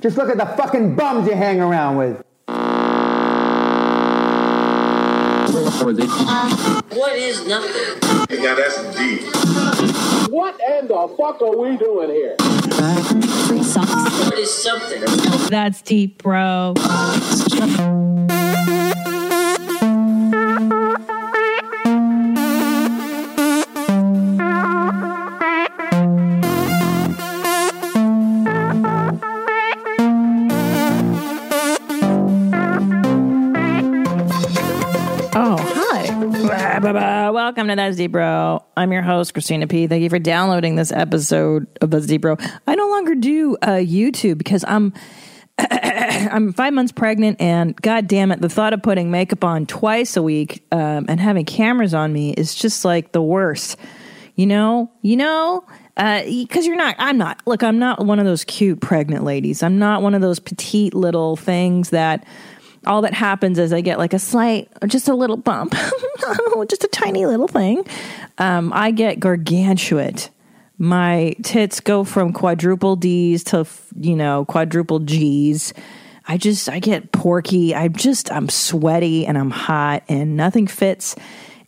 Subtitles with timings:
[0.00, 2.24] Just look at the fucking bums you hang around with.
[6.90, 7.98] What is nothing?
[8.42, 9.22] Yeah, that's deep.
[10.30, 12.36] What in the fuck are we doing here?
[13.46, 13.90] Free socks.
[14.24, 15.02] What is something?
[15.50, 16.74] That's deep, bro.
[37.60, 38.64] Welcome to That's Deep Bro.
[38.74, 39.86] I'm your host, Christina P.
[39.86, 42.38] Thank you for downloading this episode of Deep Bro.
[42.66, 44.94] I no longer do uh, YouTube because I'm
[45.58, 50.16] I'm five months pregnant, and god damn it, the thought of putting makeup on twice
[50.16, 53.76] a week um, and having cameras on me is just like the worst.
[54.36, 56.96] You know, you know, because you're not.
[56.98, 57.42] I'm not.
[57.46, 59.62] Look, I'm not one of those cute pregnant ladies.
[59.62, 62.26] I'm not one of those petite little things that
[62.86, 65.72] all that happens is I get like a slight, just a little bump,
[66.68, 67.86] just a tiny little thing.
[68.38, 70.30] Um, I get gargantuate.
[70.78, 75.74] My tits go from quadruple D's to, you know, quadruple G's.
[76.26, 77.74] I just, I get porky.
[77.74, 81.16] I'm just, I'm sweaty and I'm hot and nothing fits.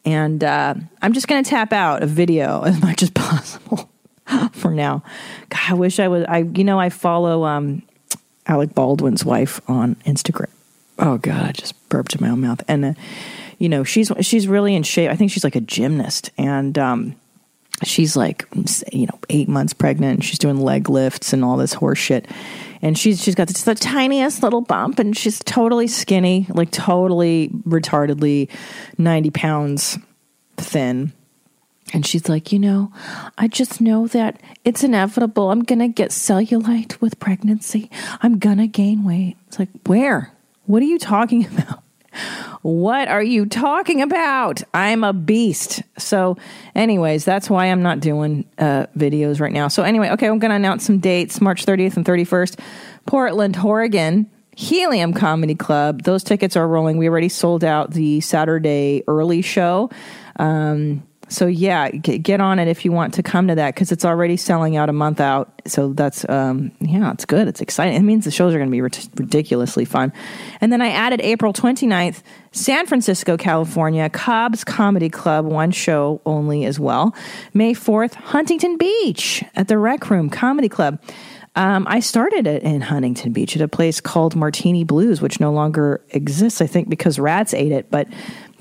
[0.04, 3.91] And uh, I'm just going to tap out a video as much as possible
[4.52, 5.02] for now.
[5.50, 7.82] God, I wish I was, I, you know, I follow um,
[8.47, 10.48] Alec Baldwin's wife on Instagram
[11.03, 12.62] oh god, I just burped in my own mouth.
[12.69, 12.95] And uh,
[13.58, 15.11] you know, she's she's really in shape.
[15.11, 17.17] I think she's like a gymnast, and um,
[17.84, 18.47] she's like
[18.92, 20.14] you know eight months pregnant.
[20.14, 22.27] And she's doing leg lifts and all this horse shit.
[22.81, 27.50] And she's she's got this the tiniest little bump, and she's totally skinny, like totally
[27.66, 28.48] retardedly
[28.97, 29.98] ninety pounds
[30.56, 31.12] thin.
[31.94, 32.91] And she's like, you know,
[33.37, 35.50] I just know that it's inevitable.
[35.50, 37.91] I'm going to get cellulite with pregnancy.
[38.22, 39.37] I'm going to gain weight.
[39.48, 40.33] It's like, where?
[40.66, 41.82] What are you talking about?
[42.62, 44.62] What are you talking about?
[44.72, 45.82] I'm a beast.
[45.98, 46.37] So,
[46.75, 49.69] anyways, that's why I'm not doing uh, videos right now.
[49.69, 52.60] So, anyway, okay, I'm going to announce some dates March 30th and 31st,
[53.06, 54.31] Portland, Oregon.
[54.54, 56.03] Helium Comedy Club.
[56.03, 56.98] Those tickets are rolling.
[56.98, 59.88] We already sold out the Saturday early show.
[60.38, 64.04] Um, so yeah, get, on it if you want to come to that because it's
[64.04, 65.53] already selling out a month out.
[65.66, 67.48] So that's um, yeah, it's good.
[67.48, 67.94] It's exciting.
[67.94, 70.12] It means the shows are going to be ridiculously fun.
[70.60, 72.22] And then I added April 29th,
[72.53, 77.15] San Francisco, California, Cobb's Comedy Club, one show only as well.
[77.54, 81.00] May 4th, Huntington Beach at the Rec Room Comedy Club.
[81.54, 85.53] Um, I started it in Huntington Beach at a place called Martini Blues, which no
[85.53, 87.91] longer exists, I think, because rats ate it.
[87.91, 88.09] But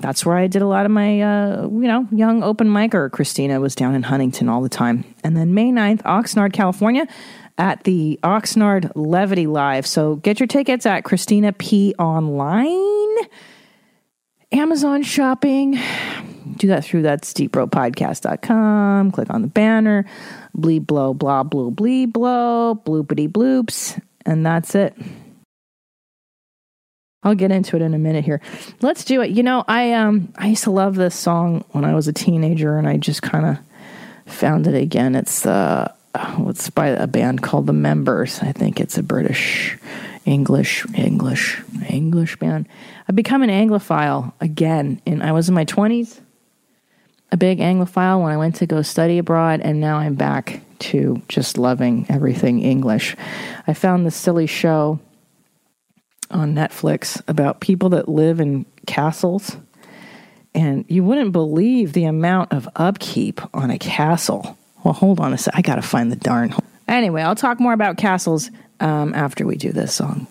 [0.02, 3.10] that's where I did a lot of my, uh, you know, young open micer.
[3.10, 5.04] Christina was down in Huntington all the time.
[5.24, 7.06] And then May 9th, Oxnard, California
[7.58, 9.86] at the Oxnard Levity Live.
[9.86, 11.94] So get your tickets at Christina P.
[11.98, 13.28] Online.
[14.50, 15.78] Amazon shopping.
[16.56, 19.12] Do that through thatsdeepbropodcast.com.
[19.12, 20.04] Click on the banner.
[20.56, 24.00] Bleep, blow, blah, blue, bleep, blow, bloopity bloops.
[24.26, 24.94] And that's it.
[27.24, 28.40] I'll get into it in a minute here.
[28.80, 29.30] Let's do it.
[29.30, 32.78] You know, I um I used to love this song when I was a teenager
[32.78, 35.14] and I just kind of found it again.
[35.14, 38.40] It's uh it's by a band called The Members.
[38.40, 39.78] I think it's a British
[40.24, 42.68] English English English band.
[43.08, 46.20] I've become an Anglophile again and I was in my 20s.
[47.30, 51.22] A big Anglophile when I went to go study abroad and now I'm back to
[51.28, 53.16] just loving everything English.
[53.66, 54.98] I found this silly show
[56.32, 59.56] on Netflix about people that live in castles.
[60.54, 64.58] And you wouldn't believe the amount of upkeep on a castle.
[64.84, 65.54] Well, hold on a sec.
[65.56, 66.54] I got to find the darn.
[66.88, 68.50] Anyway, I'll talk more about castles
[68.80, 70.26] um, after we do this song.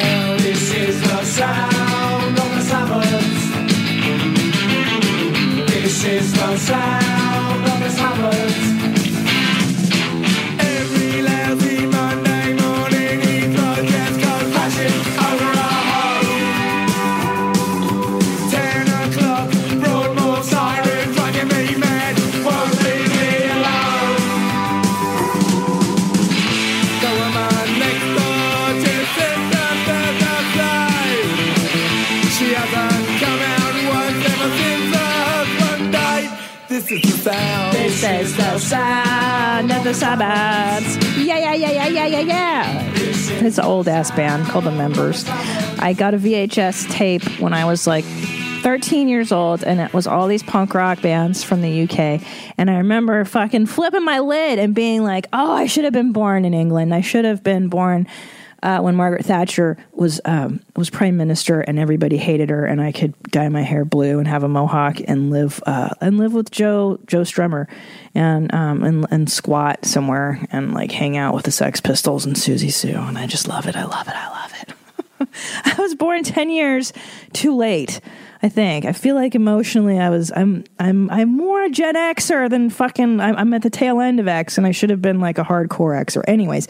[0.00, 0.23] Sound.
[37.02, 40.96] This is the sound of the suburbs.
[41.18, 42.92] Yeah, yeah, yeah, yeah, yeah, yeah, yeah.
[42.94, 45.24] It's an old ass band called The Members.
[45.28, 50.06] I got a VHS tape when I was like 13 years old, and it was
[50.06, 52.22] all these punk rock bands from the UK.
[52.56, 56.12] And I remember fucking flipping my lid and being like, oh, I should have been
[56.12, 56.94] born in England.
[56.94, 58.06] I should have been born
[58.64, 62.92] uh, when Margaret Thatcher was um, was prime minister and everybody hated her, and I
[62.92, 66.50] could dye my hair blue and have a mohawk and live uh, and live with
[66.50, 67.66] Joe Joe Strummer,
[68.14, 72.36] and um, and and squat somewhere and like hang out with the Sex Pistols and
[72.36, 73.76] Siouxsie Sioux, and I just love it.
[73.76, 74.14] I love it.
[74.16, 75.28] I love it.
[75.78, 76.94] I was born ten years
[77.34, 78.00] too late.
[78.42, 82.48] I think I feel like emotionally I was I'm I'm I'm more a Gen Xer
[82.48, 85.20] than fucking I'm, I'm at the tail end of X, and I should have been
[85.20, 86.22] like a hardcore Xer.
[86.26, 86.66] Anyways.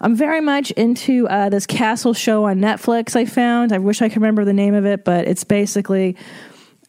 [0.00, 3.16] I'm very much into uh, this castle show on Netflix.
[3.16, 3.72] I found.
[3.72, 6.16] I wish I could remember the name of it, but it's basically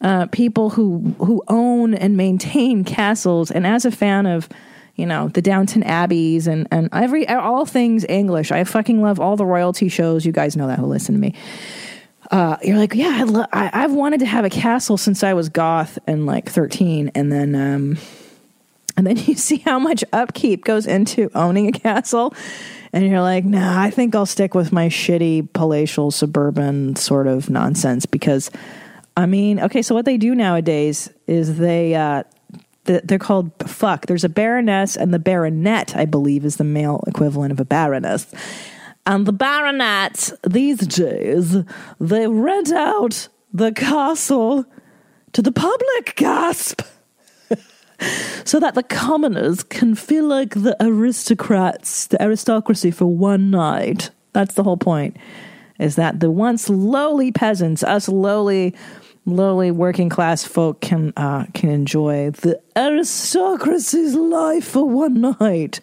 [0.00, 3.50] uh, people who who own and maintain castles.
[3.50, 4.48] And as a fan of,
[4.96, 9.36] you know, the Downton Abbeys and and every all things English, I fucking love all
[9.36, 10.24] the royalty shows.
[10.26, 11.34] You guys know that who listen to me.
[12.30, 15.34] Uh, you're like, yeah, I lo- I, I've wanted to have a castle since I
[15.34, 17.98] was goth and like 13, and then um,
[18.96, 22.34] and then you see how much upkeep goes into owning a castle.
[22.96, 27.50] And you're like, nah, I think I'll stick with my shitty palatial suburban sort of
[27.50, 28.50] nonsense because,
[29.18, 32.22] I mean, okay, so what they do nowadays is they, uh,
[32.84, 34.06] they're called fuck.
[34.06, 38.32] There's a baroness and the baronet, I believe, is the male equivalent of a baroness.
[39.04, 41.54] And the baronets these days,
[42.00, 44.64] they rent out the castle
[45.34, 46.14] to the public.
[46.16, 46.80] Gasp!
[48.44, 54.10] so that the commoners can feel like the aristocrats, the aristocracy for one night.
[54.32, 55.16] That's the whole point.
[55.78, 58.74] Is that the once lowly peasants, us lowly,
[59.26, 65.80] lowly working class folk can uh, can enjoy the aristocracy's life for one night.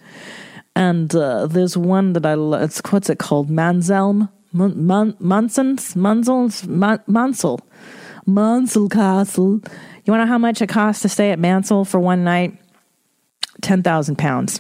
[0.76, 2.64] And uh, there's one that I love.
[2.64, 3.50] It's what's it called?
[3.50, 6.24] Manzelm, Man, Man, Manson's, Man,
[7.08, 7.60] Mansell,
[8.26, 9.62] Mansell Castle.
[10.06, 12.58] You want to know how much it costs to stay at Mansell for one night?
[13.62, 14.60] Ten thousand pounds.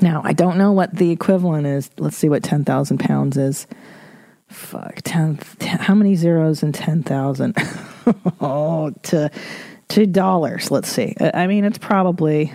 [0.00, 1.90] Now I don't know what the equivalent is.
[1.98, 3.66] Let's see what ten thousand pounds is.
[4.48, 7.56] Fuck ten, 10 How many zeros in ten thousand?
[8.40, 9.30] oh, to
[9.88, 10.70] to dollars.
[10.70, 11.14] Let's see.
[11.20, 12.52] I mean, it's probably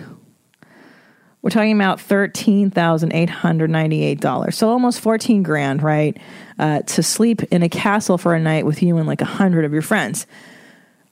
[1.42, 6.16] we're talking about thirteen thousand eight hundred ninety-eight dollars, so almost fourteen grand, right?
[6.58, 9.64] Uh, to sleep in a castle for a night with you and like a hundred
[9.64, 10.26] of your friends.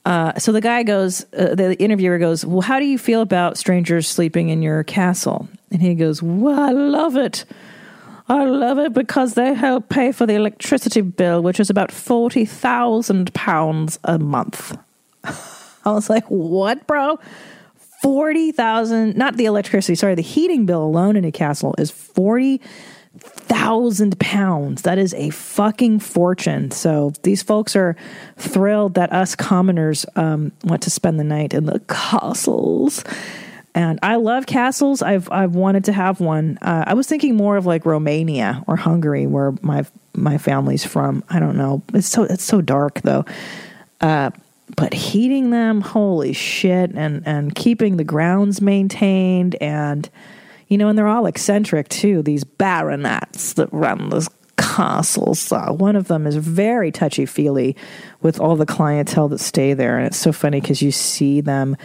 [0.07, 3.59] Uh, so the guy goes, uh, the interviewer goes, "Well, how do you feel about
[3.59, 7.45] strangers sleeping in your castle?" And he goes, "Well, I love it.
[8.29, 12.45] I love it because they help pay for the electricity bill, which is about forty
[12.45, 14.79] thousand pounds a month."
[15.25, 17.19] I was like, "What, bro?"
[18.01, 19.17] forty thousand.
[19.17, 19.97] Not the electricity.
[19.97, 22.61] Sorry, the heating bill alone in a castle is forty
[23.21, 24.83] thousand pounds.
[24.83, 26.71] That is a fucking fortune.
[26.71, 27.97] So these folks are
[28.37, 33.05] thrilled that us commoners um, want to spend the night in the castles.
[33.75, 35.03] And I love castles.
[35.03, 36.59] I've I've wanted to have one.
[36.63, 41.23] Uh, I was thinking more of like Romania or Hungary, where my my family's from.
[41.29, 41.83] I don't know.
[41.93, 43.27] It's so it's so dark though.
[44.01, 44.31] Uh,
[44.77, 50.09] but heating them, holy shit, and and keeping the grounds maintained, and
[50.69, 52.23] you know, and they're all eccentric too.
[52.23, 55.53] These baronets that run this castles.
[55.53, 57.77] Uh, one of them is very touchy feely
[58.23, 61.77] with all the clientele that stay there, and it's so funny because you see them.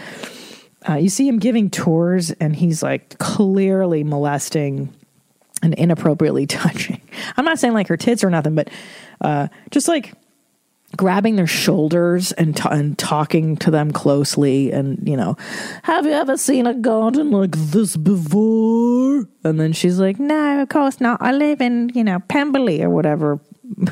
[0.87, 4.93] Uh, you see him giving tours, and he's like clearly molesting
[5.61, 7.01] and inappropriately touching.
[7.37, 8.69] I'm not saying like her tits or nothing, but
[9.21, 10.13] uh, just like
[10.97, 15.35] grabbing their shoulders and, t- and talking to them closely and you know
[15.83, 19.27] have you ever seen a garden like this before?
[19.43, 21.21] And then she's like no of course not.
[21.21, 23.39] I live in you know pemberley or whatever.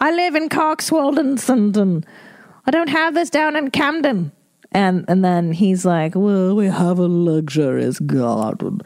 [0.00, 2.06] I live in coxwold and,
[2.66, 4.32] i don't have this down in camden.
[4.72, 8.80] And and then he's like well we have a luxurious garden.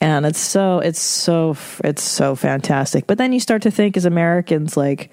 [0.00, 3.06] And it's so it's so it's so fantastic.
[3.06, 5.10] But then you start to think as americans like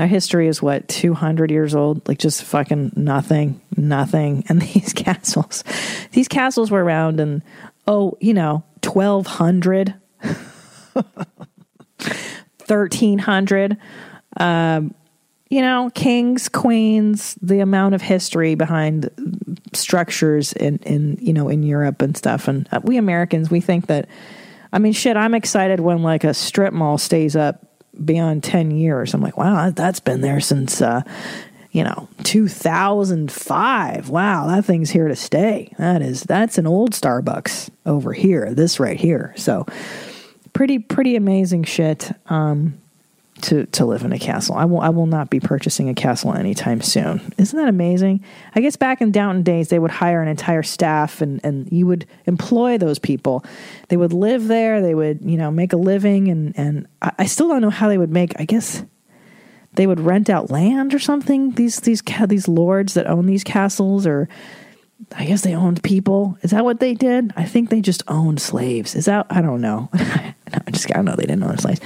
[0.00, 2.06] our history is what, 200 years old?
[2.08, 4.44] Like just fucking nothing, nothing.
[4.48, 5.64] And these castles,
[6.12, 7.42] these castles were around in,
[7.86, 9.94] oh, you know, 1200,
[12.66, 13.76] 1300.
[14.36, 14.94] Um,
[15.50, 19.10] you know, kings, queens, the amount of history behind
[19.72, 22.46] structures in, in, you know, in Europe and stuff.
[22.46, 24.08] And uh, we Americans, we think that,
[24.72, 27.69] I mean, shit, I'm excited when like a strip mall stays up
[28.04, 29.14] beyond 10 years.
[29.14, 31.02] I'm like, wow, that's been there since uh,
[31.72, 34.08] you know, 2005.
[34.08, 35.72] Wow, that thing's here to stay.
[35.78, 38.52] That is that's an old Starbucks over here.
[38.54, 39.32] This right here.
[39.36, 39.66] So
[40.52, 42.10] pretty pretty amazing shit.
[42.26, 42.80] Um
[43.42, 44.54] to, to live in a castle.
[44.54, 47.32] I will I will not be purchasing a castle anytime soon.
[47.38, 48.24] Isn't that amazing?
[48.54, 51.86] I guess back in Downton days they would hire an entire staff and, and you
[51.86, 53.44] would employ those people.
[53.88, 57.26] They would live there, they would, you know, make a living and, and I, I
[57.26, 58.84] still don't know how they would make I guess
[59.74, 61.52] they would rent out land or something.
[61.52, 64.28] These these these lords that own these castles, or
[65.16, 66.38] I guess they owned people.
[66.42, 67.32] Is that what they did?
[67.36, 68.94] I think they just owned slaves.
[68.94, 69.88] Is that I don't know.
[69.94, 71.14] no, I just I know.
[71.14, 71.80] They didn't own slaves.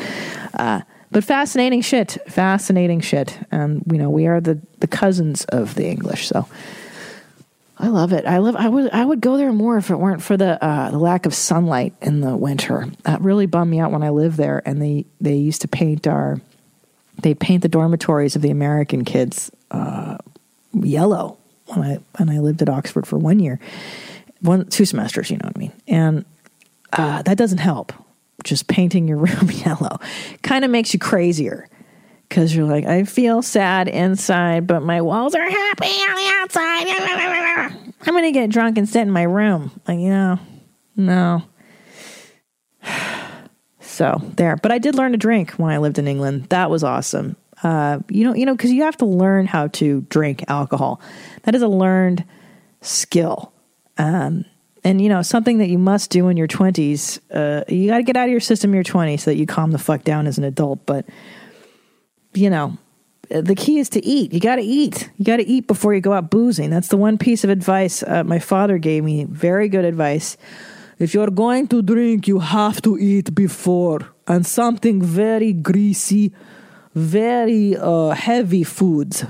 [0.54, 0.80] Uh,
[1.10, 2.18] but fascinating shit.
[2.26, 3.38] Fascinating shit.
[3.50, 6.28] And you know we are the the cousins of the English.
[6.28, 6.46] So.
[7.76, 8.24] I love it.
[8.24, 8.54] I love.
[8.54, 8.90] I would.
[8.92, 11.92] I would go there more if it weren't for the uh, the lack of sunlight
[12.00, 12.86] in the winter.
[13.02, 14.62] That really bummed me out when I lived there.
[14.64, 16.40] And they they used to paint our
[17.20, 20.18] they paint the dormitories of the American kids uh,
[20.72, 23.58] yellow when I when I lived at Oxford for one year,
[24.40, 26.24] one two semesters, you know what I mean, and
[26.92, 27.92] uh, that doesn't help.
[28.44, 29.98] Just painting your room yellow
[30.42, 31.68] kind of makes you crazier
[32.28, 37.80] because you're like, I feel sad inside, but my walls are happy on the outside.
[38.06, 39.70] I'm gonna get drunk and sit in my room.
[39.86, 40.38] Like, you know,
[40.96, 41.42] no.
[43.80, 46.46] So there, but I did learn to drink when I lived in England.
[46.48, 47.36] That was awesome.
[47.62, 51.00] Uh, you know, you know, because you have to learn how to drink alcohol.
[51.44, 52.24] That is a learned
[52.80, 53.52] skill,
[53.96, 54.46] um,
[54.84, 57.18] and you know something that you must do in your twenties.
[57.30, 59.46] Uh, you got to get out of your system in your twenties so that you
[59.46, 60.84] calm the fuck down as an adult.
[60.86, 61.06] But
[62.34, 62.76] you know,
[63.28, 64.32] the key is to eat.
[64.32, 65.10] You got to eat.
[65.16, 66.70] You got to eat before you go out boozing.
[66.70, 69.24] That's the one piece of advice uh, my father gave me.
[69.24, 70.36] Very good advice.
[70.98, 74.00] If you're going to drink, you have to eat before.
[74.26, 76.32] And something very greasy,
[76.94, 79.24] very uh, heavy foods.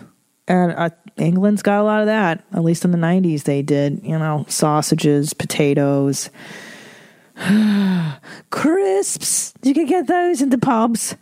[0.46, 2.44] And uh, England's got a lot of that.
[2.52, 4.00] At least in the 90s, they did.
[4.02, 6.30] You know, sausages, potatoes,
[8.50, 9.54] crisps.
[9.62, 11.16] You could get those in the pubs.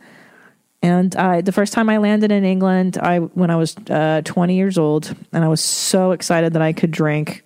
[0.83, 4.57] And I, the first time I landed in England, I when I was uh, 20
[4.57, 7.45] years old, and I was so excited that I could drink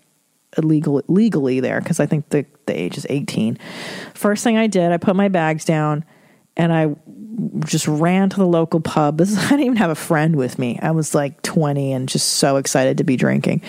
[0.57, 3.59] illegal legally there because I think the the age is 18.
[4.15, 6.05] First thing I did, I put my bags down
[6.57, 6.95] and I
[7.64, 9.19] just ran to the local pub.
[9.19, 10.78] This is, I didn't even have a friend with me.
[10.81, 13.62] I was like 20 and just so excited to be drinking.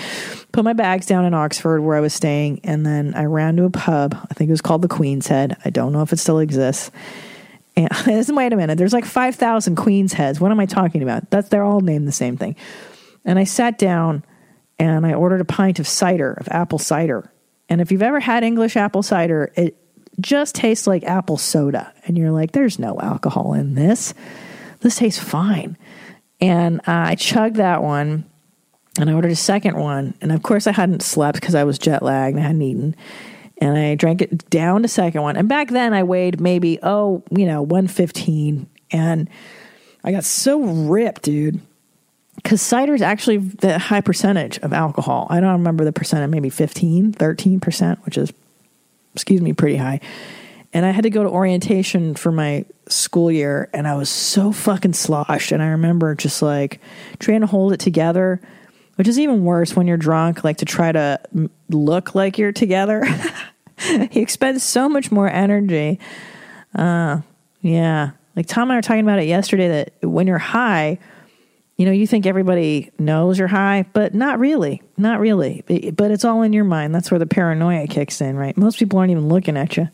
[0.51, 3.65] Put my bags down in Oxford where I was staying, and then I ran to
[3.65, 4.15] a pub.
[4.29, 5.57] I think it was called the Queen's Head.
[5.65, 6.91] I don't know if it still exists.
[7.75, 7.89] And
[8.36, 10.39] wait a minute, there's like 5,000 Queen's Heads.
[10.39, 11.29] What am I talking about?
[11.29, 12.55] That's they're all named the same thing.
[13.24, 14.24] And I sat down
[14.79, 17.31] and I ordered a pint of cider, of apple cider.
[17.69, 19.75] And if you've ever had English apple cider, it
[20.19, 21.93] just tastes like apple soda.
[22.05, 24.13] And you're like, there's no alcohol in this.
[24.81, 25.77] This tastes fine.
[26.39, 28.25] And uh, I chugged that one
[29.00, 30.15] and I ordered a second one.
[30.21, 32.38] And of course, I hadn't slept because I was jet lagged.
[32.38, 32.95] I hadn't eaten.
[33.59, 35.36] And I drank it down to second one.
[35.36, 38.67] And back then, I weighed maybe, oh, you know, 115.
[38.91, 39.29] And
[40.03, 41.59] I got so ripped, dude
[42.38, 45.27] because cider is actually the high percentage of alcohol.
[45.29, 48.31] I don't remember the percentage, maybe 15, 13%, which is,
[49.17, 50.00] excuse me, pretty high.
[50.74, 54.51] And I had to go to orientation for my school year, and I was so
[54.51, 55.51] fucking sloshed.
[55.51, 56.79] And I remember just like
[57.17, 58.39] trying to hold it together,
[58.95, 61.19] which is even worse when you're drunk, like to try to
[61.69, 63.03] look like you're together.
[63.89, 66.00] you expend so much more energy.
[66.75, 67.21] Uh,
[67.62, 68.12] yeah.
[68.36, 71.00] Like Tom and I were talking about it yesterday that when you're high,
[71.77, 74.81] you know, you think everybody knows you're high, but not really.
[74.98, 75.63] Not really.
[75.96, 76.93] But it's all in your mind.
[76.93, 78.57] That's where the paranoia kicks in, right?
[78.57, 79.88] Most people aren't even looking at you.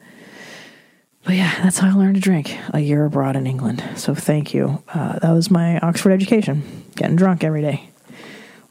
[1.25, 3.84] But yeah, that's how I learned to drink a year abroad in England.
[3.96, 4.82] So thank you.
[4.94, 7.90] Uh, that was my Oxford education, getting drunk every day.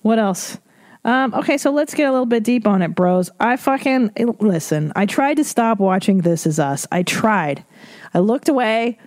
[0.00, 0.58] What else?
[1.04, 3.30] Um, okay, so let's get a little bit deep on it, bros.
[3.40, 4.92] I fucking listen.
[4.96, 6.86] I tried to stop watching This Is Us.
[6.92, 7.64] I tried.
[8.14, 8.98] I looked away.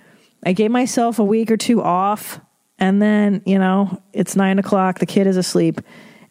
[0.43, 2.39] I gave myself a week or two off
[2.79, 5.81] and then, you know, it's nine o'clock, the kid is asleep,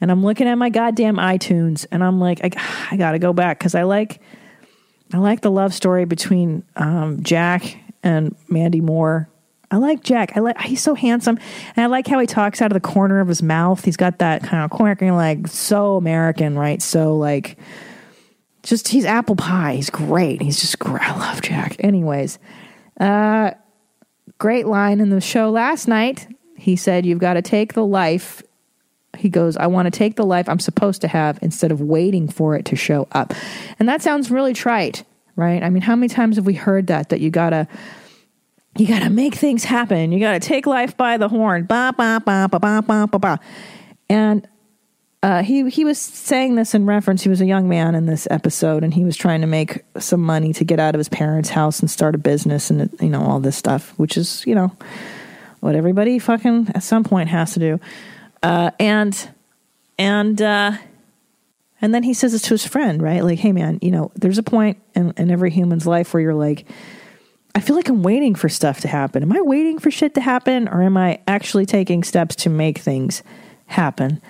[0.01, 2.51] and I'm looking at my goddamn iTunes and I'm like, I,
[2.93, 4.21] I gotta go back because I like
[5.13, 9.29] I like the love story between um, Jack and Mandy Moore.
[9.71, 10.37] I like Jack.
[10.37, 11.39] I like he's so handsome,
[11.77, 13.85] and I like how he talks out of the corner of his mouth.
[13.85, 16.81] He's got that kind of quirking, like so American, right?
[16.81, 17.59] So like,
[18.63, 19.75] just he's apple pie.
[19.75, 20.43] He's great.
[20.43, 21.03] He's just great.
[21.03, 21.77] I love Jack.
[21.81, 22.39] Anyways,
[23.01, 23.53] uh,
[24.45, 26.29] great line in the show last night.
[26.59, 28.43] He said, You've got to take the life.
[29.17, 32.29] He goes, I want to take the life I'm supposed to have instead of waiting
[32.29, 33.33] for it to show up.
[33.79, 35.03] And that sounds really trite,
[35.35, 35.63] right?
[35.63, 37.09] I mean, how many times have we heard that?
[37.09, 37.67] That you got to.
[38.77, 40.13] You got to make things happen.
[40.13, 41.65] You got to take life by the horn.
[41.65, 43.41] Ba, ba, ba, ba, ba, ba, ba, ba.
[44.11, 44.47] And
[45.25, 47.23] uh, he he was saying this in reference.
[47.23, 50.21] He was a young man in this episode, and he was trying to make some
[50.21, 53.23] money to get out of his parents' house and start a business, and you know
[53.23, 54.71] all this stuff, which is you know
[55.61, 57.81] what everybody fucking at some point has to do.
[58.43, 59.31] Uh, and
[59.99, 60.73] and uh,
[61.81, 63.25] and then he says this to his friend, right?
[63.25, 66.35] Like, hey man, you know, there's a point in, in every human's life where you're
[66.35, 66.66] like,
[67.54, 69.23] I feel like I'm waiting for stuff to happen.
[69.23, 72.76] Am I waiting for shit to happen, or am I actually taking steps to make
[72.76, 73.23] things
[73.64, 74.21] happen?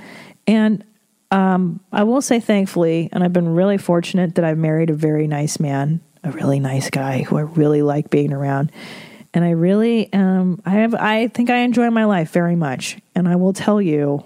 [0.46, 0.84] And
[1.30, 5.26] um, I will say, thankfully, and I've been really fortunate that I've married a very
[5.26, 8.70] nice man, a really nice guy who I really like being around.
[9.32, 12.98] And I really, um, I have, I think I enjoy my life very much.
[13.14, 14.24] And I will tell you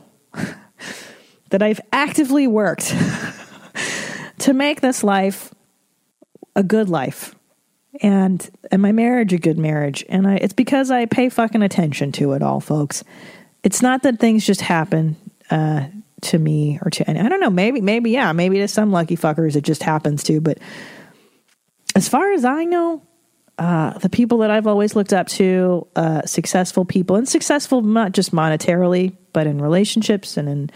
[1.51, 2.89] that I've actively worked
[4.39, 5.55] to make this life
[6.55, 7.35] a good life
[8.01, 12.13] and and my marriage a good marriage and I it's because I pay fucking attention
[12.13, 13.05] to it all folks
[13.63, 15.17] it's not that things just happen
[15.51, 15.87] uh
[16.23, 19.17] to me or to any I don't know maybe maybe yeah maybe to some lucky
[19.17, 20.59] fuckers it just happens to but
[21.95, 23.03] as far as I know
[23.59, 28.13] uh, the people that I've always looked up to, uh, successful people, and successful not
[28.13, 30.71] just monetarily, but in relationships and in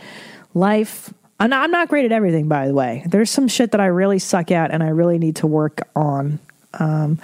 [0.52, 1.14] life.
[1.38, 3.04] I'm not, I'm not great at everything, by the way.
[3.06, 6.40] There's some shit that I really suck at and I really need to work on.
[6.74, 7.20] Um,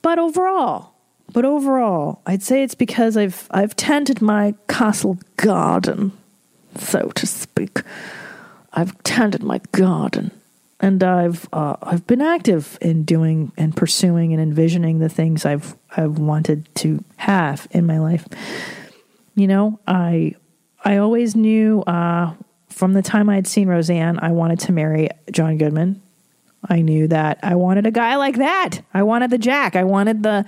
[0.00, 0.92] but overall,
[1.32, 6.12] but overall, I'd say it's because I've I've tended my castle garden,
[6.76, 7.82] so to speak.
[8.72, 10.30] I've tended my garden,
[10.80, 15.76] and I've uh, I've been active in doing and pursuing and envisioning the things I've
[15.96, 18.26] I've wanted to have in my life.
[19.34, 20.34] You know, I
[20.84, 22.32] I always knew uh,
[22.68, 26.00] from the time I'd seen Roseanne, I wanted to marry John Goodman.
[26.68, 28.80] I knew that I wanted a guy like that.
[28.94, 29.76] I wanted the Jack.
[29.76, 30.44] I wanted the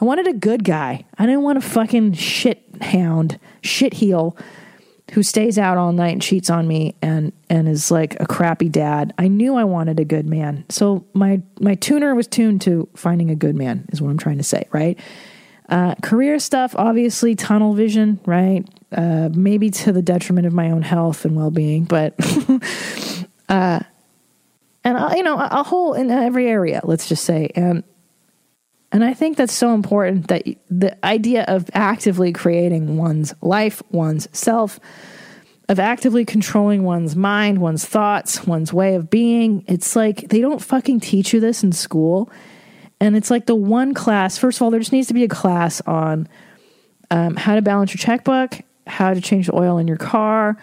[0.00, 1.04] I wanted a good guy.
[1.18, 4.36] I didn't want a fucking shit hound, shit heel
[5.12, 8.68] who stays out all night and cheats on me and and is like a crappy
[8.68, 9.12] dad.
[9.18, 10.64] I knew I wanted a good man.
[10.70, 14.38] So my my tuner was tuned to finding a good man is what I'm trying
[14.38, 14.98] to say, right?
[15.68, 18.66] Uh, career stuff, obviously tunnel vision, right?
[18.92, 22.14] Uh, maybe to the detriment of my own health and well being, but
[23.48, 23.80] uh,
[24.84, 26.80] and uh, you know a, a whole in every area.
[26.82, 27.82] Let's just say, and
[28.94, 34.28] and I think that's so important that the idea of actively creating one's life, one's
[34.30, 34.78] self,
[35.68, 39.64] of actively controlling one's mind, one's thoughts, one's way of being.
[39.66, 42.30] It's like they don't fucking teach you this in school.
[43.00, 45.28] And it's like the one class, first of all, there just needs to be a
[45.28, 46.28] class on
[47.10, 50.56] um, how to balance your checkbook, how to change the oil in your car,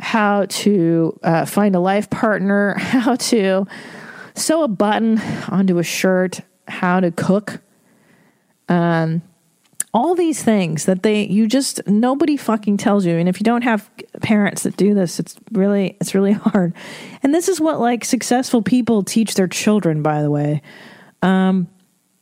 [0.00, 3.68] how to uh, find a life partner, how to
[4.34, 7.60] sew a button onto a shirt, how to cook.
[8.68, 9.22] Um,
[9.94, 13.16] all these things that they you just nobody fucking tells you.
[13.16, 16.74] And if you don't have parents that do this it's really it's really hard.
[17.22, 20.62] And this is what like successful people teach their children by the way.
[21.22, 21.68] Um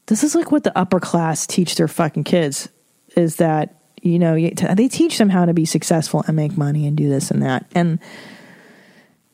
[0.07, 2.69] this is like what the upper class teach their fucking kids
[3.17, 4.35] is that you know
[4.75, 7.67] they teach them how to be successful and make money and do this and that.
[7.75, 7.99] And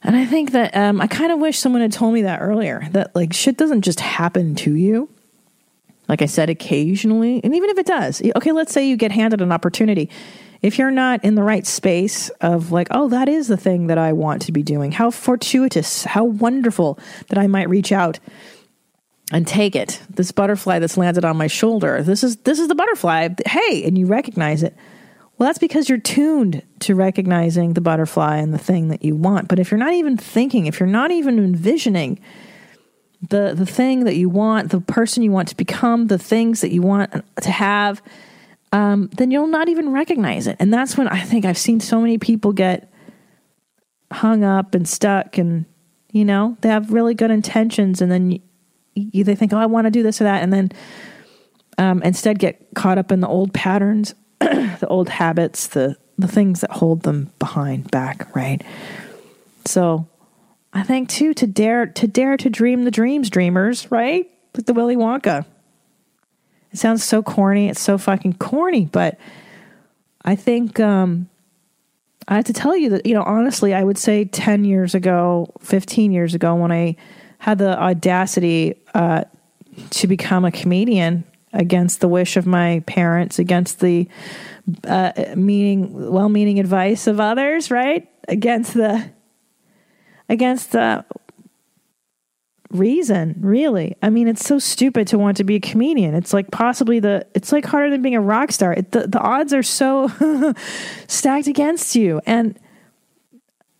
[0.02, 2.88] and i think that um i kind of wish someone had told me that earlier
[2.90, 5.08] that like shit doesn't just happen to you
[6.12, 9.40] like I said, occasionally, and even if it does, okay, let's say you get handed
[9.40, 10.10] an opportunity.
[10.60, 13.96] If you're not in the right space of like, oh, that is the thing that
[13.96, 16.98] I want to be doing, how fortuitous, how wonderful
[17.30, 18.18] that I might reach out
[19.32, 20.02] and take it.
[20.10, 22.02] This butterfly that's landed on my shoulder.
[22.02, 23.30] This is this is the butterfly.
[23.46, 24.76] Hey, and you recognize it.
[25.38, 29.48] Well, that's because you're tuned to recognizing the butterfly and the thing that you want.
[29.48, 32.20] But if you're not even thinking, if you're not even envisioning
[33.28, 36.72] the the thing that you want, the person you want to become, the things that
[36.72, 38.02] you want to have,
[38.72, 40.56] um, then you'll not even recognize it.
[40.58, 42.92] And that's when I think I've seen so many people get
[44.10, 45.66] hung up and stuck, and
[46.10, 48.40] you know they have really good intentions, and then you,
[48.94, 50.72] you, they think, oh, I want to do this or that, and then
[51.78, 56.60] um, instead get caught up in the old patterns, the old habits, the the things
[56.60, 58.62] that hold them behind back, right?
[59.64, 60.08] So
[60.72, 64.30] I think too to dare to dare to dream the dreams, dreamers, right?
[64.54, 65.44] Like the Willy Wonka.
[66.72, 67.68] It sounds so corny.
[67.68, 69.18] It's so fucking corny, but
[70.24, 71.28] I think um,
[72.26, 75.52] I have to tell you that you know honestly, I would say ten years ago,
[75.60, 76.96] fifteen years ago, when I
[77.38, 79.24] had the audacity uh,
[79.90, 84.08] to become a comedian against the wish of my parents, against the
[84.86, 88.08] uh, meaning well-meaning advice of others, right?
[88.28, 89.10] Against the
[90.32, 91.04] against the
[92.70, 96.50] reason really i mean it's so stupid to want to be a comedian it's like
[96.50, 99.62] possibly the it's like harder than being a rock star it, the, the odds are
[99.62, 100.10] so
[101.06, 102.58] stacked against you and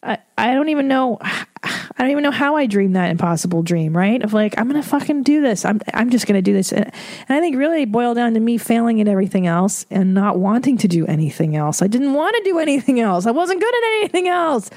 [0.02, 1.18] I, I don't even know
[1.64, 4.20] I don't even know how I dreamed that impossible dream, right?
[4.20, 5.64] Of like, I'm gonna fucking do this.
[5.64, 6.72] I'm I'm just gonna do this.
[6.72, 10.40] And, and I think really boiled down to me failing at everything else and not
[10.40, 11.80] wanting to do anything else.
[11.80, 13.26] I didn't want to do anything else.
[13.26, 14.70] I wasn't good at anything else.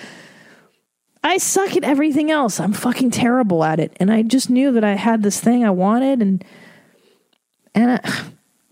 [1.25, 2.59] I suck at everything else.
[2.59, 3.97] I'm fucking terrible at it.
[3.99, 6.45] And I just knew that I had this thing I wanted and
[7.73, 8.25] and I,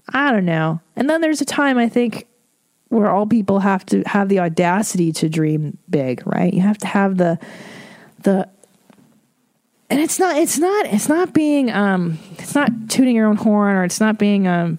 [0.28, 0.80] I don't know.
[0.96, 2.28] And then there's a time I think
[2.90, 6.54] where all people have to have the audacity to dream big, right?
[6.54, 7.40] You have to have the
[8.20, 8.48] the
[9.90, 13.76] and it's not it's not it's not being um it's not tooting your own horn
[13.76, 14.78] or it's not being um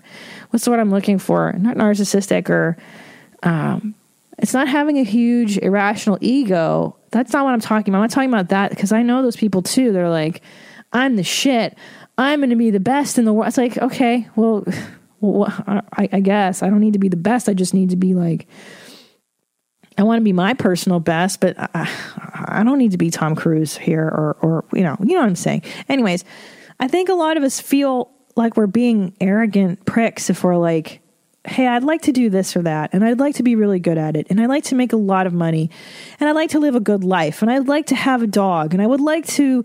[0.51, 1.53] what's the word I'm looking for?
[1.55, 2.77] Not narcissistic or
[3.43, 3.97] um
[4.39, 6.97] it's not having a huge irrational ego.
[7.15, 7.99] That's not what I'm talking about.
[7.99, 9.93] I'm not talking about that because I know those people too.
[9.93, 10.43] They're like,
[10.93, 11.79] I'm the shit.
[12.19, 13.47] I'm going to be the best in the world.
[13.47, 14.65] It's like, okay, well,
[15.21, 15.47] well
[15.97, 17.49] I, I guess I don't need to be the best.
[17.49, 18.49] I just need to be like,
[19.97, 21.89] I want to be my personal best, but I,
[22.47, 25.29] I don't need to be Tom Cruise here or, or, you know, you know what
[25.29, 25.63] I'm saying.
[25.89, 26.25] Anyways,
[26.81, 31.01] I think a lot of us feel like we're being arrogant pricks if we're like,
[31.47, 33.99] hey, I'd like to do this or that, and I'd like to be really good
[33.99, 35.71] at it, and I'd like to make a lot of money,
[36.19, 38.73] and I'd like to live a good life, and I'd like to have a dog,
[38.73, 39.65] and I would like to,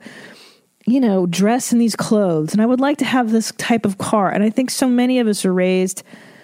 [0.86, 3.98] you know, dress in these clothes, and I would like to have this type of
[3.98, 4.30] car.
[4.30, 6.04] And I think so many of us are raised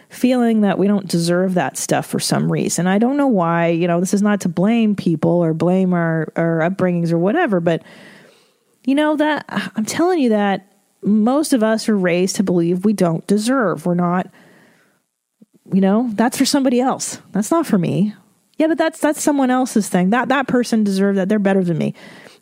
[0.09, 2.87] feeling that we don't deserve that stuff for some reason.
[2.87, 6.31] I don't know why, you know, this is not to blame people or blame our,
[6.35, 7.83] our upbringings or whatever, but
[8.85, 9.45] you know that
[9.75, 10.71] I'm telling you that
[11.01, 13.85] most of us are raised to believe we don't deserve.
[13.85, 14.27] We're not
[15.73, 17.19] you know, that's for somebody else.
[17.31, 18.13] That's not for me.
[18.57, 20.11] Yeah, but that's that's someone else's thing.
[20.11, 21.27] That that person deserves that.
[21.27, 21.93] They're better than me.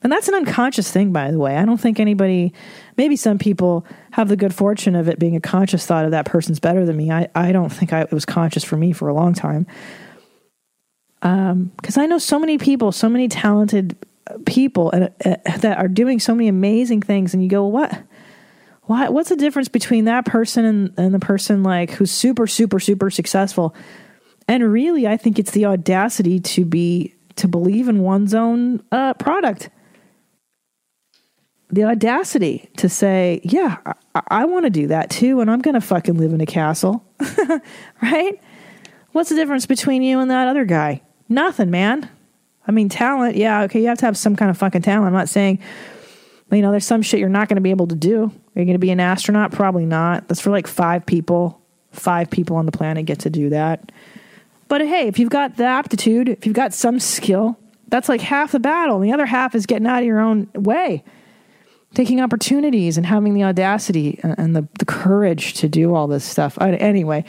[0.04, 1.56] And that's an unconscious thing, by the way.
[1.56, 2.54] I don't think anybody,
[2.98, 6.26] maybe some people have the good fortune of it being a conscious thought of that
[6.26, 7.10] person's better than me.
[7.10, 9.66] I, I don't think I, it was conscious for me for a long time.
[11.22, 13.96] Because I know so many people, so many talented
[14.46, 17.98] people uh, uh, that are doing so many amazing things, and you go, what?
[18.84, 22.80] Why, what's the difference between that person and, and the person like who's super, super,
[22.80, 23.76] super successful?
[24.48, 29.14] And really, I think it's the audacity to be to believe in one's own uh,
[29.16, 29.70] product
[31.74, 33.78] the audacity to say, yeah,
[34.14, 36.46] I, I want to do that too, and I'm going to fucking live in a
[36.46, 37.04] castle.
[38.02, 38.40] right?
[39.12, 41.02] What's the difference between you and that other guy?
[41.30, 42.08] Nothing, man.
[42.68, 45.08] I mean, talent, yeah, okay, you have to have some kind of fucking talent.
[45.08, 45.60] I'm not saying,
[46.56, 48.24] you know, there's some shit you're not going to be able to do.
[48.24, 49.52] Are you going to be an astronaut?
[49.52, 50.28] Probably not.
[50.28, 51.60] That's for like five people.
[51.92, 53.92] Five people on the planet get to do that.
[54.68, 58.52] But hey, if you've got the aptitude, if you've got some skill, that's like half
[58.52, 58.96] the battle.
[58.96, 61.04] And the other half is getting out of your own way
[61.94, 66.58] taking opportunities and having the audacity and the, the courage to do all this stuff.
[66.60, 67.24] Anyway,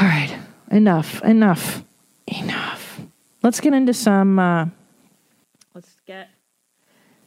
[0.00, 0.36] all right,
[0.70, 1.84] enough, enough,
[2.26, 3.00] enough.
[3.42, 4.38] Let's get into some.
[4.38, 4.66] Uh,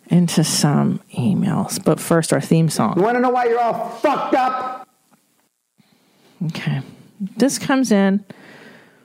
[0.10, 2.96] into some emails, but first our theme song.
[2.98, 4.88] You want to know why you're all fucked up?
[6.48, 6.82] Okay,
[7.20, 8.24] this comes in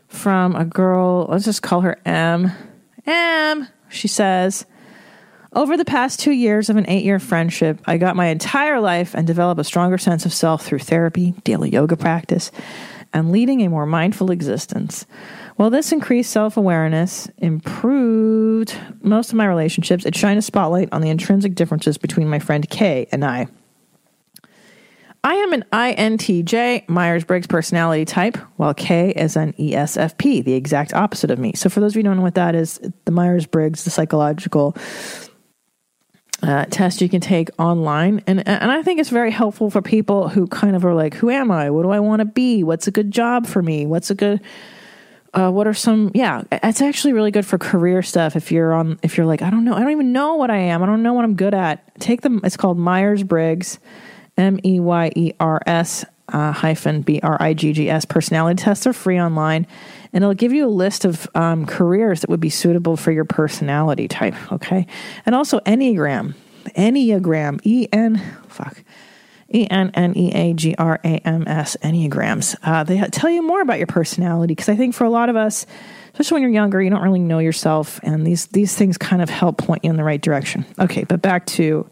[0.08, 1.26] from a girl.
[1.28, 2.52] Let's just call her M.
[3.06, 3.68] M.
[3.88, 4.66] She says.
[5.52, 9.14] Over the past two years of an eight year friendship, I got my entire life
[9.14, 12.50] and developed a stronger sense of self through therapy, daily yoga practice,
[13.12, 15.06] and leading a more mindful existence.
[15.56, 21.00] While this increased self awareness improved most of my relationships, it shined a spotlight on
[21.00, 23.46] the intrinsic differences between my friend Kay and I.
[25.22, 30.92] I am an INTJ, Myers Briggs personality type, while K is an ESFP, the exact
[30.92, 31.52] opposite of me.
[31.54, 33.90] So, for those of you who don't know what that is, the Myers Briggs, the
[33.90, 34.76] psychological
[36.42, 40.28] uh, test you can take online, and and I think it's very helpful for people
[40.28, 41.70] who kind of are like, who am I?
[41.70, 42.64] What do I want to be?
[42.64, 43.86] What's a good job for me?
[43.86, 44.42] What's a good
[45.34, 48.98] uh, what are some yeah it's actually really good for career stuff if you're on
[49.02, 50.82] if you're like i don't know i don't even know what i am.
[50.82, 52.00] I don't know what i'm good at.
[52.00, 53.78] Take them it's called myers-briggs
[54.36, 59.66] m-e-y-e-r-s uh, hyphen b-r-i-g-g-s personality tests are free online
[60.12, 63.24] and it'll give you a list of um, careers that would be suitable for your
[63.24, 64.86] personality type okay?
[65.26, 66.34] And also enneagram
[66.76, 68.82] enneagram e-n fuck
[69.54, 72.56] E N N E A G R A M S Enneagrams.
[72.62, 75.36] Uh, they tell you more about your personality because I think for a lot of
[75.36, 75.64] us,
[76.12, 79.30] especially when you're younger, you don't really know yourself, and these these things kind of
[79.30, 80.66] help point you in the right direction.
[80.78, 81.88] Okay, but back to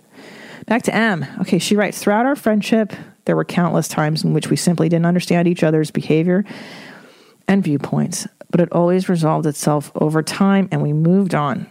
[0.66, 1.25] back to M.
[1.40, 2.92] Okay, she writes throughout our friendship,
[3.25, 6.44] there were countless times in which we simply didn't understand each other's behavior
[7.46, 11.68] and viewpoints, but it always resolved itself over time, and we moved on.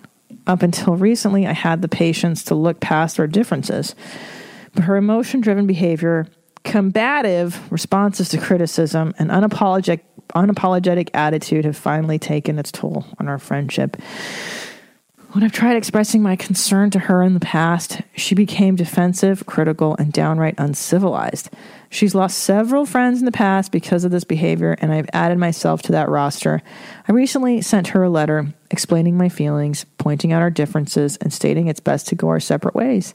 [0.48, 3.96] Up until recently, I had the patience to look past our differences
[4.74, 6.28] but her emotion driven behavior,
[6.64, 10.02] combative responses to criticism, and unapologetic,
[10.36, 13.98] unapologetic attitude have finally taken its toll on our friendship.
[15.32, 19.96] When I've tried expressing my concern to her in the past, she became defensive, critical,
[19.98, 21.50] and downright uncivilized.
[21.90, 25.84] She's lost several friends in the past because of this behavior, and I've added myself
[25.84, 26.62] to that roster.
[27.08, 31.68] I recently sent her a letter explaining my feelings, pointing out our differences, and stating
[31.68, 33.14] it's best to go our separate ways.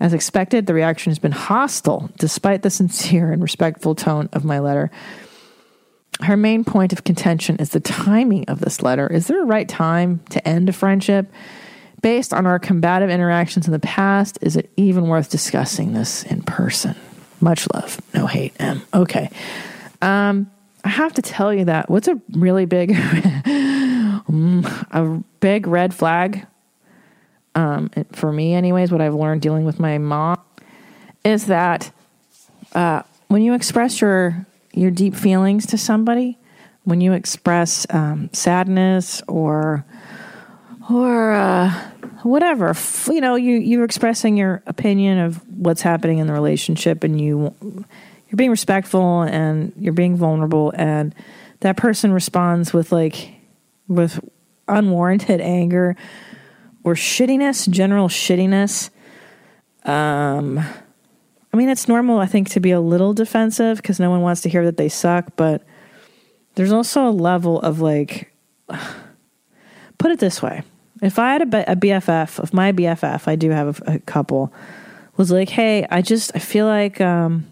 [0.00, 4.58] As expected, the reaction has been hostile, despite the sincere and respectful tone of my
[4.58, 4.90] letter.
[6.22, 9.06] Her main point of contention is the timing of this letter.
[9.06, 11.30] Is there a right time to end a friendship?
[12.00, 16.42] Based on our combative interactions in the past, is it even worth discussing this in
[16.42, 16.96] person?
[17.42, 18.82] Much love, no hate, M.
[18.94, 19.30] Okay.
[20.00, 20.50] Um,
[20.82, 22.92] I have to tell you that what's a really big,
[24.92, 26.46] a big red flag
[27.54, 30.40] um, for me, anyways, what I've learned dealing with my mom
[31.24, 31.90] is that
[32.74, 36.38] uh, when you express your your deep feelings to somebody,
[36.84, 39.84] when you express um, sadness or
[40.88, 41.70] or uh,
[42.22, 42.74] whatever,
[43.08, 47.54] you know, you you're expressing your opinion of what's happening in the relationship, and you
[47.60, 51.14] you're being respectful and you're being vulnerable, and
[51.60, 53.30] that person responds with like
[53.88, 54.20] with
[54.68, 55.96] unwarranted anger
[56.84, 58.90] or shittiness, general shittiness.
[59.84, 60.58] Um,
[61.52, 64.42] I mean, it's normal, I think, to be a little defensive because no one wants
[64.42, 65.62] to hear that they suck, but
[66.54, 68.32] there's also a level of like,
[69.98, 70.62] put it this way.
[71.02, 74.52] If I had a, BFF, of my BFF, I do have a, a couple,
[75.16, 77.46] was like, hey, I just, I feel like, um,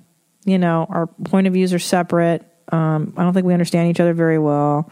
[0.45, 2.45] you know, our point of views are separate.
[2.71, 4.91] Um, I don't think we understand each other very well.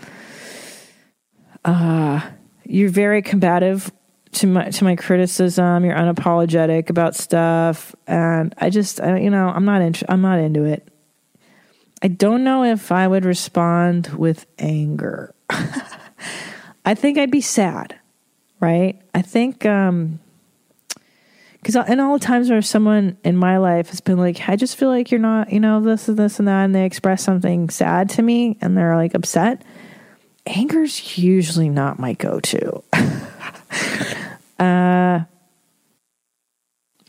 [1.64, 2.20] Uh,
[2.64, 3.90] you're very combative
[4.36, 5.84] to my to my criticism.
[5.84, 10.38] You're unapologetic about stuff, and I just, I, you know, I'm not int- I'm not
[10.38, 10.86] into it.
[12.02, 15.34] I don't know if I would respond with anger.
[16.84, 17.98] I think I'd be sad,
[18.60, 19.00] right?
[19.14, 20.20] I think, um,
[21.54, 24.76] because in all the times where someone in my life has been like, I just
[24.76, 27.70] feel like you're not, you know, this and this and that, and they express something
[27.70, 29.62] sad to me, and they're like upset.
[30.46, 32.84] Anger's usually not my go-to.
[34.58, 35.20] uh,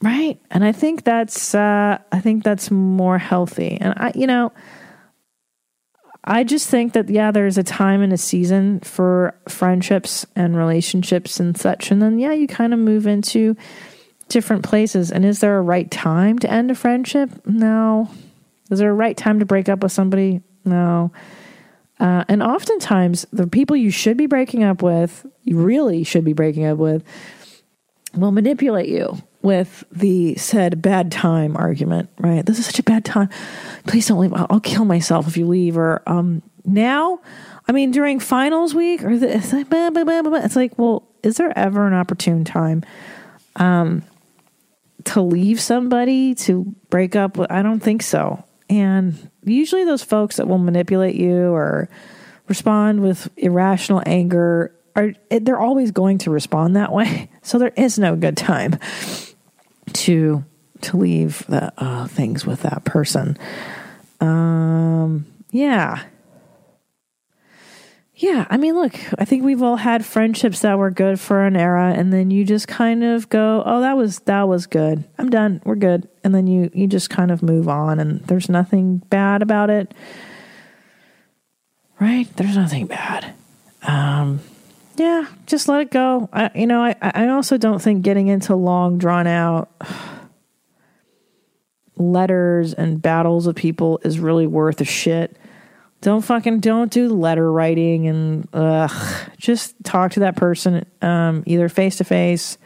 [0.02, 4.52] right, and I think that's, uh, I think that's more healthy, and I, you know.
[6.30, 11.40] I just think that yeah, there's a time and a season for friendships and relationships
[11.40, 13.56] and such, and then yeah, you kind of move into
[14.30, 15.12] different places.
[15.12, 17.30] And is there a right time to end a friendship?
[17.46, 18.10] No.
[18.70, 20.42] Is there a right time to break up with somebody?
[20.66, 21.12] No.
[22.00, 26.34] Uh, and oftentimes, the people you should be breaking up with, you really should be
[26.34, 27.04] breaking up with,
[28.18, 32.46] will manipulate you with the said bad time argument, right?
[32.46, 33.30] This is such a bad time.
[33.86, 34.34] Please don't leave.
[34.34, 35.78] I'll, I'll kill myself if you leave.
[35.78, 37.22] Or um, now,
[37.68, 40.40] I mean, during finals week, or the, it's like, blah, blah, blah.
[40.40, 42.84] it's like, well, is there ever an opportune time
[43.56, 44.04] um,
[45.06, 47.38] to leave somebody to break up?
[47.50, 48.44] I don't think so.
[48.70, 51.90] And usually, those folks that will manipulate you or
[52.50, 57.30] respond with irrational anger are they're always going to respond that way.
[57.48, 58.78] So there is no good time
[59.94, 60.44] to
[60.82, 63.38] to leave the uh, things with that person.
[64.20, 66.04] Um, yeah.
[68.16, 71.56] Yeah, I mean, look, I think we've all had friendships that were good for an
[71.56, 75.06] era, and then you just kind of go, "Oh, that was that was good.
[75.20, 75.62] I'm done.
[75.64, 79.44] We're good." And then you you just kind of move on, and there's nothing bad
[79.44, 79.94] about it,
[82.00, 82.28] right?
[82.36, 83.34] There's nothing bad.
[83.84, 84.42] Um,
[84.98, 86.30] yeah, just let it go.
[86.34, 89.70] I, you know, I I also don't think getting into long, drawn out
[91.96, 95.38] letters and battles of people is really worth a shit.
[96.02, 98.92] Don't fucking don't do letter writing and ugh.
[99.38, 102.58] Just talk to that person um, either face to face.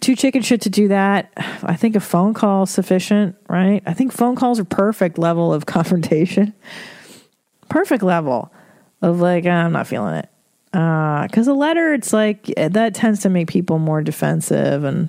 [0.00, 3.80] Too chicken shit to do that, I think a phone call is sufficient, right?
[3.86, 6.52] I think phone calls are perfect level of confrontation.
[7.68, 8.52] Perfect level
[9.02, 10.28] of like, I'm not feeling it.
[10.74, 15.08] Because a letter, it's like that tends to make people more defensive and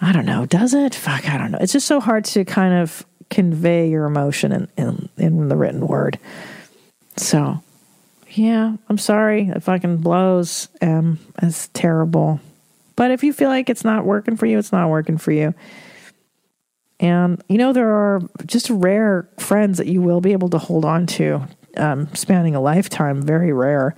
[0.00, 0.46] I don't know.
[0.46, 0.94] Does it?
[0.94, 1.58] Fuck, I don't know.
[1.60, 5.84] It's just so hard to kind of convey your emotion in, in, in the written
[5.84, 6.20] word.
[7.16, 7.60] So,
[8.30, 9.48] yeah, I'm sorry.
[9.48, 10.68] It fucking blows.
[10.80, 12.38] Um, it's terrible.
[12.94, 15.54] But if you feel like it's not working for you, it's not working for you.
[17.00, 20.84] And, you know, there are just rare friends that you will be able to hold
[20.84, 23.22] on to, um, spanning a lifetime.
[23.22, 23.94] Very rare.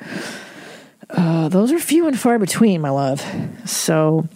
[1.10, 3.24] Uh, those are few and far between, my love.
[3.64, 4.28] So,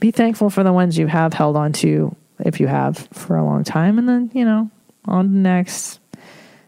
[0.00, 3.44] be thankful for the ones you have held on to if you have for a
[3.44, 4.70] long time and then you know
[5.06, 6.00] on to next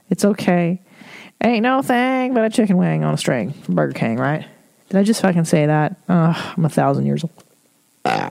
[0.09, 0.81] it's okay
[1.43, 4.45] Ain't no thing but a chicken wing on a string from Burger King, right?
[4.89, 5.97] Did I just fucking say that?
[6.09, 7.45] Ugh, I'm a thousand years old.
[8.05, 8.31] Ah.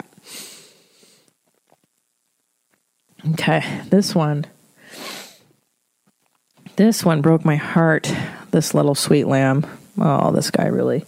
[3.34, 4.46] Okay, this one.
[6.78, 8.14] This one broke my heart.
[8.52, 9.66] This little sweet lamb.
[10.00, 11.06] Oh, this guy really.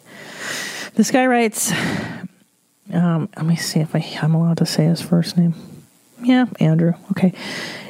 [0.96, 1.72] This guy writes.
[2.92, 5.54] Um, let me see if I, I'm allowed to say his first name.
[6.24, 6.94] Yeah, Andrew.
[7.12, 7.34] Okay.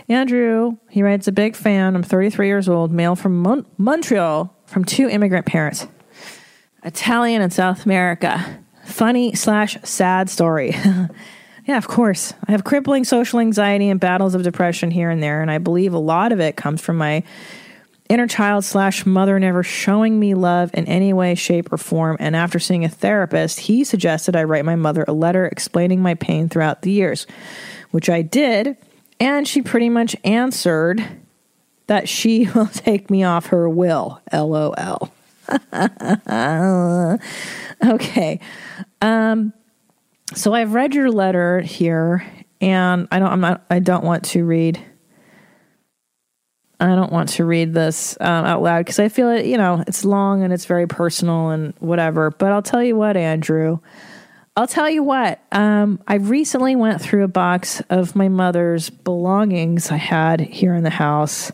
[0.09, 1.95] Andrew, he writes, a big fan.
[1.95, 5.87] I'm 33 years old, male from Mon- Montreal, from two immigrant parents,
[6.83, 8.59] Italian and South America.
[8.85, 10.71] Funny slash sad story.
[11.65, 12.33] yeah, of course.
[12.45, 15.93] I have crippling social anxiety and battles of depression here and there, and I believe
[15.93, 17.23] a lot of it comes from my
[18.09, 22.17] inner child slash mother never showing me love in any way, shape, or form.
[22.19, 26.15] And after seeing a therapist, he suggested I write my mother a letter explaining my
[26.15, 27.27] pain throughout the years,
[27.91, 28.75] which I did.
[29.19, 31.05] And she pretty much answered
[31.87, 34.21] that she will take me off her will.
[34.33, 35.13] LOL.
[37.85, 38.39] okay.
[39.01, 39.53] Um,
[40.33, 42.25] so I've read your letter here,
[42.61, 43.31] and I don't.
[43.31, 43.65] I'm not.
[43.69, 44.79] I don't want to read.
[46.79, 49.45] I don't want to read this um, out loud because I feel it.
[49.45, 52.31] You know, it's long and it's very personal and whatever.
[52.31, 53.79] But I'll tell you what, Andrew.
[54.55, 55.41] I'll tell you what.
[55.51, 60.83] Um, I recently went through a box of my mother's belongings I had here in
[60.83, 61.51] the house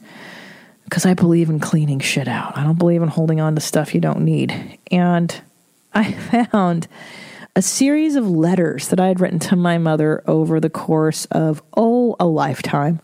[0.86, 2.58] because I believe in cleaning shit out.
[2.58, 4.80] I don't believe in holding on to stuff you don't need.
[4.92, 5.40] And
[5.94, 6.12] I
[6.52, 6.88] found
[7.56, 11.64] a series of letters that I had written to my mother over the course of,
[11.76, 13.00] oh, a lifetime.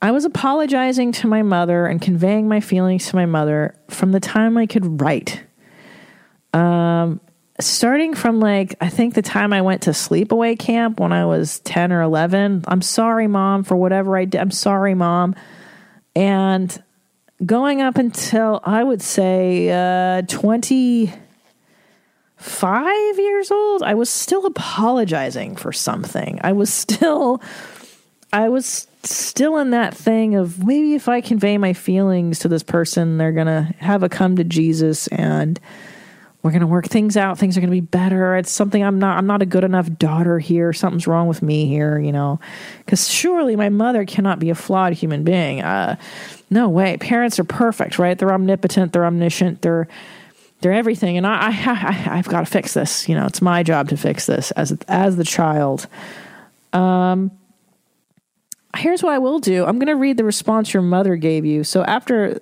[0.00, 4.20] I was apologizing to my mother and conveying my feelings to my mother from the
[4.20, 5.42] time I could write.
[6.52, 7.20] Um,
[7.60, 11.60] starting from like, I think the time I went to sleepaway camp when I was
[11.60, 12.64] 10 or 11.
[12.68, 14.40] I'm sorry, mom, for whatever I did.
[14.40, 15.34] I'm sorry, mom.
[16.14, 16.82] And
[17.44, 21.18] going up until I would say uh, 25
[23.18, 26.40] years old, I was still apologizing for something.
[26.42, 27.42] I was still,
[28.32, 32.62] I was still in that thing of maybe if I convey my feelings to this
[32.62, 35.60] person, they're going to have a come to Jesus and
[36.42, 37.38] we're going to work things out.
[37.38, 38.36] Things are going to be better.
[38.36, 40.72] It's something I'm not, I'm not a good enough daughter here.
[40.72, 42.38] Something's wrong with me here, you know,
[42.78, 45.62] because surely my mother cannot be a flawed human being.
[45.62, 45.96] Uh,
[46.48, 46.96] no way.
[46.98, 48.16] Parents are perfect, right?
[48.16, 48.92] They're omnipotent.
[48.92, 49.62] They're omniscient.
[49.62, 49.88] They're,
[50.60, 51.16] they're everything.
[51.16, 53.08] And I, I, I I've got to fix this.
[53.08, 55.88] You know, it's my job to fix this as, as the child.
[56.72, 57.32] Um,
[58.76, 59.64] here's what I will do.
[59.64, 61.64] I'm going to read the response your mother gave you.
[61.64, 62.40] So after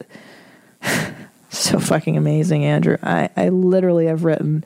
[1.51, 2.97] so fucking amazing, Andrew.
[3.03, 4.64] I, I literally have written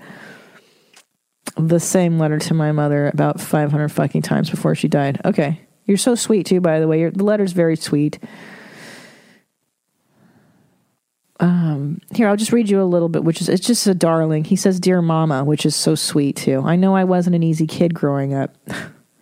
[1.56, 5.20] the same letter to my mother about 500 fucking times before she died.
[5.24, 5.60] Okay.
[5.84, 7.00] You're so sweet too, by the way.
[7.00, 8.18] Your, the letter's very sweet.
[11.40, 14.44] Um, here, I'll just read you a little bit, which is, it's just a darling.
[14.44, 16.62] He says, Dear Mama, which is so sweet too.
[16.64, 18.56] I know I wasn't an easy kid growing up,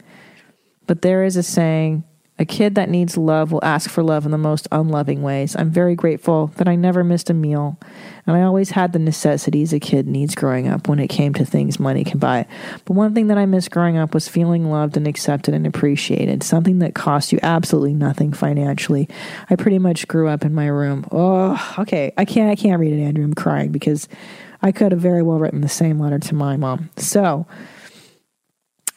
[0.87, 2.05] but there is a saying,
[2.39, 5.57] a kid that needs love will ask for love in the most unloving ways.
[5.57, 7.79] I'm very grateful that I never missed a meal,
[8.27, 11.47] and I always had the necessities a kid needs growing up when it came to
[11.47, 12.47] things money can buy.
[12.85, 16.43] But one thing that I missed growing up was feeling loved and accepted and appreciated,
[16.43, 19.09] something that cost you absolutely nothing financially.
[19.49, 21.07] I pretty much grew up in my room.
[21.11, 22.13] Oh, okay.
[22.19, 23.25] I can't I can't read it, Andrew.
[23.25, 24.09] I'm crying because
[24.61, 26.91] I could have very well written the same letter to my mom.
[26.97, 27.47] So,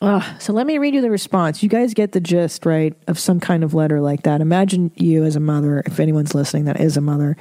[0.02, 1.62] uh, so let me read you the response.
[1.62, 4.40] You guys get the gist, right, of some kind of letter like that.
[4.40, 7.36] Imagine you as a mother, if anyone's listening that is a mother,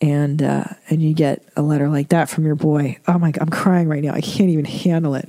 [0.00, 2.96] and uh, and you get a letter like that from your boy.
[3.06, 4.14] Oh my god, I'm crying right now.
[4.14, 5.28] I can't even handle it.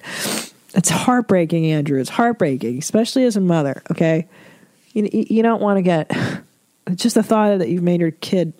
[0.73, 1.99] It's heartbreaking, Andrew.
[1.99, 3.81] It's heartbreaking, especially as a mother.
[3.91, 4.27] Okay,
[4.93, 6.11] you you don't want to get
[6.95, 8.53] just the thought that you've made your kid.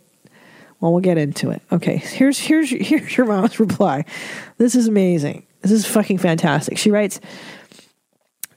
[0.82, 1.62] Well, we'll get into it.
[1.72, 4.04] Okay, here's here's here's your mom's reply.
[4.58, 5.46] This is amazing.
[5.62, 6.78] This is fucking fantastic.
[6.78, 7.22] She writes.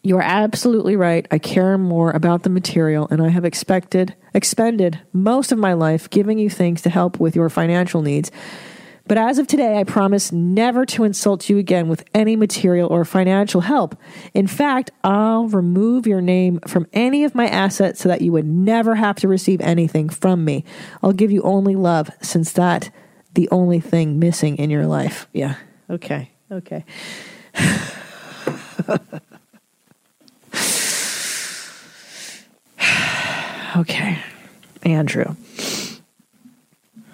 [0.03, 1.27] You are absolutely right.
[1.31, 6.09] I care more about the material, and I have expected expended most of my life
[6.09, 8.31] giving you things to help with your financial needs.
[9.07, 13.05] But as of today, I promise never to insult you again with any material or
[13.05, 13.97] financial help.
[14.35, 18.47] In fact, I'll remove your name from any of my assets so that you would
[18.47, 20.65] never have to receive anything from me.
[21.03, 22.91] I'll give you only love, since that
[23.35, 25.29] the only thing missing in your life.
[25.33, 25.57] Yeah.
[25.91, 26.31] Okay.
[26.51, 26.85] Okay.
[33.81, 34.19] okay,
[34.83, 35.37] Andrew.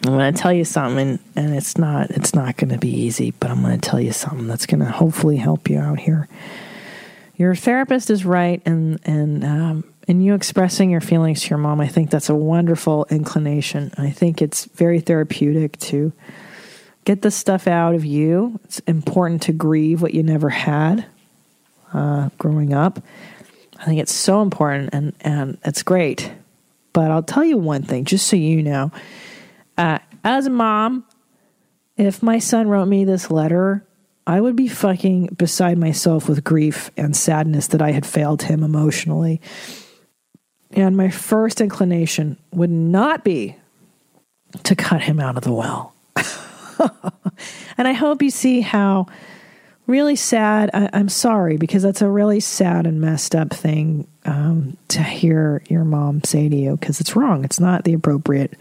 [0.05, 3.33] I'm going to tell you something, and it's not it's not going to be easy,
[3.33, 6.29] but I'm going to tell you something that's going to hopefully help you out here.
[7.37, 11.81] Your therapist is right, and and um, and you expressing your feelings to your mom,
[11.81, 13.93] I think that's a wonderful inclination.
[13.99, 16.12] I think it's very therapeutic to
[17.05, 18.61] get the stuff out of you.
[18.64, 21.07] It's important to grieve what you never had
[21.93, 23.01] uh, growing up.
[23.79, 26.31] I think it's so important and, and it's great.
[26.97, 28.91] But I'll tell you one thing, just so you know.
[29.77, 31.05] Uh, as a mom,
[31.99, 33.87] if my son wrote me this letter,
[34.27, 38.63] I would be fucking beside myself with grief and sadness that I had failed him
[38.63, 39.43] emotionally.
[40.71, 43.57] And my first inclination would not be
[44.63, 45.95] to cut him out of the well.
[47.77, 49.07] and I hope you see how
[49.87, 50.71] really sad.
[50.73, 55.62] I, I'm sorry because that's a really sad and messed up thing um, to hear
[55.68, 57.45] your mom say to you because it's wrong.
[57.45, 58.55] It's not the appropriate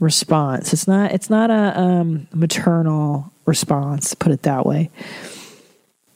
[0.00, 0.72] response.
[0.72, 1.12] It's not.
[1.12, 4.14] It's not a um, maternal response.
[4.14, 4.90] Put it that way.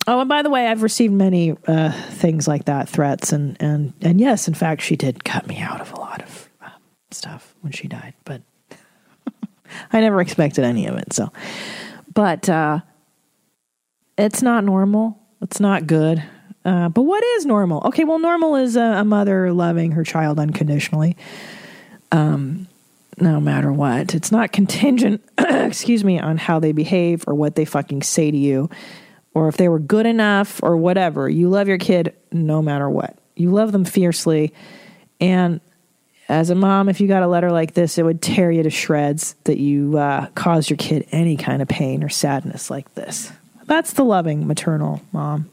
[0.06, 3.92] Oh, and by the way, I've received many uh, things like that, threats, and and
[4.00, 6.70] and yes, in fact, she did cut me out of a lot of uh,
[7.10, 8.42] stuff when she died, but
[9.92, 11.12] I never expected any of it.
[11.12, 11.32] So,
[12.12, 12.80] but uh,
[14.18, 15.18] it's not normal.
[15.40, 16.22] It's not good.
[16.64, 17.82] Uh, but what is normal?
[17.86, 21.16] Okay, well, normal is a, a mother loving her child unconditionally,
[22.12, 22.68] um,
[23.18, 24.14] no matter what.
[24.14, 28.36] It's not contingent, excuse me, on how they behave or what they fucking say to
[28.36, 28.70] you,
[29.34, 31.28] or if they were good enough or whatever.
[31.28, 33.18] You love your kid no matter what.
[33.34, 34.52] You love them fiercely,
[35.20, 35.60] and
[36.28, 38.70] as a mom, if you got a letter like this, it would tear you to
[38.70, 43.32] shreds that you uh, caused your kid any kind of pain or sadness like this.
[43.66, 45.50] That's the loving maternal mom.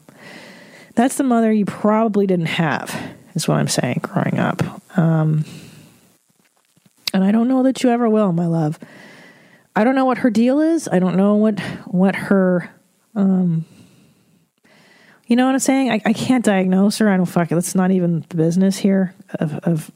[0.94, 2.94] That's the mother you probably didn't have,
[3.34, 4.62] is what I'm saying growing up.
[4.98, 5.44] Um,
[7.12, 8.78] and I don't know that you ever will, my love.
[9.74, 10.88] I don't know what her deal is.
[10.90, 12.70] I don't know what what her
[13.14, 13.64] um
[15.26, 15.92] you know what I'm saying?
[15.92, 17.08] I, I can't diagnose her.
[17.08, 17.54] I don't fuck it.
[17.54, 19.90] That's not even the business here of of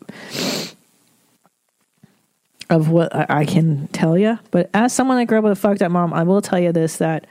[2.70, 4.38] of what I, I can tell you.
[4.52, 6.70] But as someone that grew up with a fucked up mom, I will tell you
[6.70, 7.26] this: that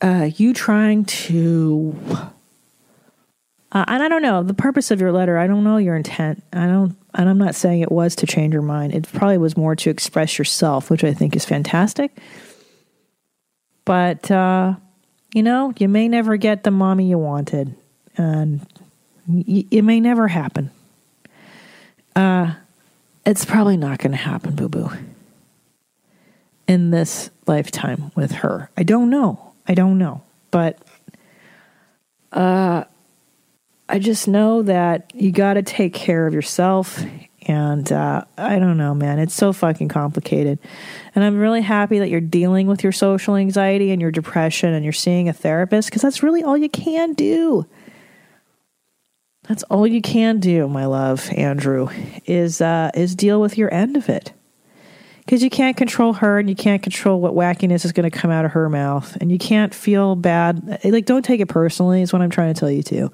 [0.00, 1.94] uh, you trying to,
[3.72, 5.38] uh, and I don't know the purpose of your letter.
[5.38, 6.42] I don't know your intent.
[6.52, 8.94] I don't, and I'm not saying it was to change your mind.
[8.94, 12.12] It probably was more to express yourself, which I think is fantastic.
[13.84, 14.74] But uh,
[15.34, 17.74] you know, you may never get the mommy you wanted,
[18.16, 18.66] and
[19.26, 20.70] y- it may never happen.
[22.16, 22.54] Uh,
[23.26, 24.90] it's probably not going to happen, boo boo,
[26.68, 28.70] in this lifetime with her.
[28.76, 29.43] I don't know.
[29.66, 30.22] I don't know.
[30.50, 30.78] But
[32.32, 32.84] uh,
[33.88, 37.02] I just know that you got to take care of yourself.
[37.46, 39.18] And uh, I don't know, man.
[39.18, 40.58] It's so fucking complicated.
[41.14, 44.84] And I'm really happy that you're dealing with your social anxiety and your depression and
[44.84, 47.66] you're seeing a therapist because that's really all you can do.
[49.48, 51.90] That's all you can do, my love, Andrew,
[52.24, 54.32] is uh, is deal with your end of it.
[55.24, 58.30] Because you can't control her and you can't control what wackiness is going to come
[58.30, 59.16] out of her mouth.
[59.20, 60.80] And you can't feel bad.
[60.84, 63.10] Like, don't take it personally, is what I'm trying to tell you, too.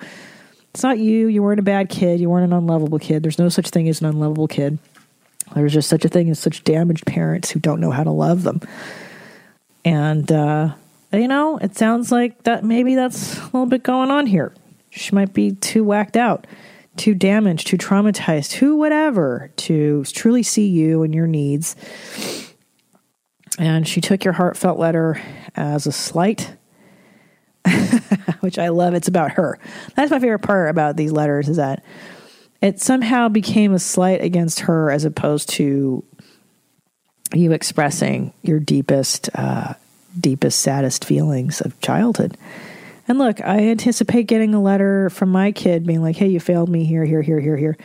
[0.74, 1.28] It's not you.
[1.28, 2.20] You weren't a bad kid.
[2.20, 3.22] You weren't an unlovable kid.
[3.22, 4.78] There's no such thing as an unlovable kid.
[5.54, 8.42] There's just such a thing as such damaged parents who don't know how to love
[8.42, 8.60] them.
[9.84, 10.74] And, uh,
[11.12, 14.52] you know, it sounds like that maybe that's a little bit going on here.
[14.90, 16.46] She might be too whacked out,
[16.96, 21.76] too damaged, too traumatized, who whatever to truly see you and your needs.
[23.58, 25.20] And she took your heartfelt letter
[25.54, 26.56] as a slight,
[28.40, 28.94] which I love.
[28.94, 29.58] It's about her.
[29.94, 31.84] That's my favorite part about these letters is that
[32.60, 36.04] it somehow became a slight against her as opposed to
[37.34, 39.74] you expressing your deepest, uh,
[40.18, 42.36] deepest, saddest feelings of childhood.
[43.10, 46.68] And look, I anticipate getting a letter from my kid being like, "Hey, you failed
[46.68, 47.76] me here, here, here, here, here,"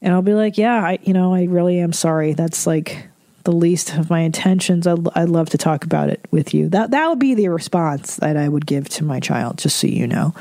[0.00, 2.32] and I'll be like, "Yeah, I, you know, I really am sorry.
[2.32, 3.06] That's like
[3.42, 4.86] the least of my intentions.
[4.86, 6.70] I'd, I'd love to talk about it with you.
[6.70, 9.86] That that would be the response that I would give to my child, just so
[9.86, 10.32] you know."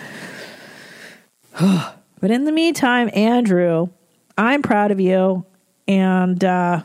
[1.60, 3.90] but in the meantime, Andrew,
[4.38, 5.46] I'm proud of you,
[5.86, 6.84] and uh,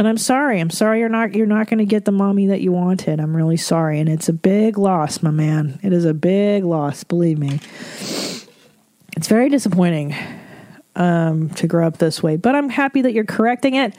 [0.00, 0.60] and I'm sorry.
[0.60, 3.20] I'm sorry you're not you're not going to get the mommy that you wanted.
[3.20, 5.78] I'm really sorry, and it's a big loss, my man.
[5.82, 7.04] It is a big loss.
[7.04, 7.60] Believe me.
[9.14, 10.16] It's very disappointing
[10.96, 13.94] um, to grow up this way, but I'm happy that you're correcting it,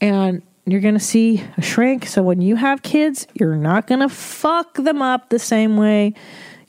[0.00, 2.06] and you're going to see a shrink.
[2.06, 6.14] So when you have kids, you're not going to fuck them up the same way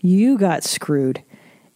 [0.01, 1.24] you got screwed.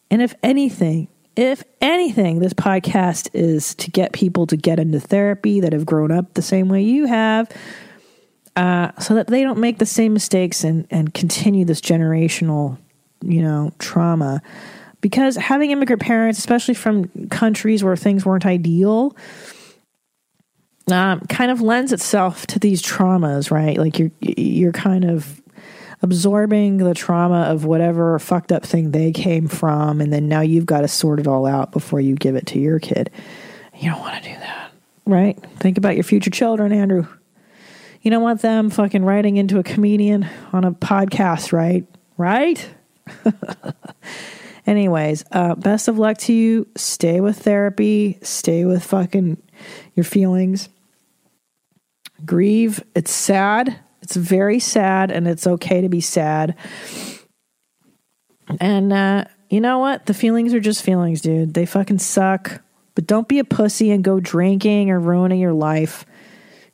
[0.09, 5.59] And if anything, if anything, this podcast is to get people to get into therapy
[5.61, 7.49] that have grown up the same way you have,
[8.55, 12.77] uh, so that they don't make the same mistakes and, and continue this generational,
[13.21, 14.41] you know, trauma
[15.01, 19.15] because having immigrant parents, especially from countries where things weren't ideal,
[20.91, 23.77] um, kind of lends itself to these traumas, right?
[23.77, 25.40] Like you're you're kind of
[26.01, 30.65] absorbing the trauma of whatever fucked up thing they came from, and then now you've
[30.65, 33.09] got to sort it all out before you give it to your kid.
[33.77, 34.71] You don't want to do that,
[35.05, 35.39] right?
[35.57, 37.07] Think about your future children, Andrew.
[38.01, 41.85] You don't want them fucking writing into a comedian on a podcast, right?
[42.17, 42.67] Right?
[44.65, 46.67] Anyways, uh, best of luck to you.
[46.75, 48.19] Stay with therapy.
[48.21, 49.41] Stay with fucking
[49.95, 50.69] your feelings.
[52.25, 52.83] Grieve.
[52.95, 53.79] It's sad.
[54.01, 56.55] It's very sad, and it's okay to be sad.
[58.59, 60.05] And uh, you know what?
[60.05, 61.53] The feelings are just feelings, dude.
[61.53, 62.61] They fucking suck.
[62.95, 66.05] But don't be a pussy and go drinking or ruining your life.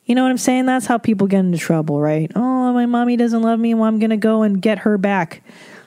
[0.04, 0.66] You know what I'm saying?
[0.66, 2.30] That's how people get into trouble, right?
[2.34, 3.74] Oh, my mommy doesn't love me.
[3.74, 5.42] Well, I'm going to go and get her back.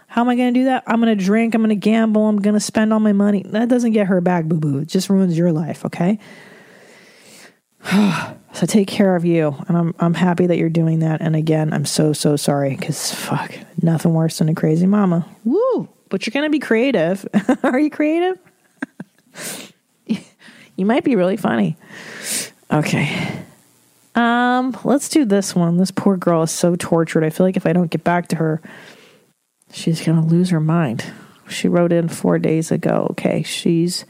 [0.07, 0.83] How am I going to do that?
[0.85, 1.55] I'm going to drink.
[1.55, 2.27] I'm going to gamble.
[2.27, 3.43] I'm going to spend all my money.
[3.47, 4.77] That doesn't get her back, boo boo.
[4.79, 6.19] It just ruins your life, okay?
[8.53, 9.55] so take care of you.
[9.67, 11.21] And I'm, I'm happy that you're doing that.
[11.21, 15.25] And again, I'm so, so sorry because fuck, nothing worse than a crazy mama.
[15.45, 15.89] Woo!
[16.09, 17.25] But you're going to be creative.
[17.63, 18.37] Are you creative?
[20.75, 21.77] you might be really funny.
[22.71, 23.41] Okay.
[24.15, 25.77] Um, let's do this one.
[25.77, 27.23] This poor girl is so tortured.
[27.23, 28.61] I feel like if I don't get back to her,
[29.71, 31.05] she's gonna lose her mind.
[31.47, 33.07] She wrote in four days ago.
[33.11, 34.05] Okay, she's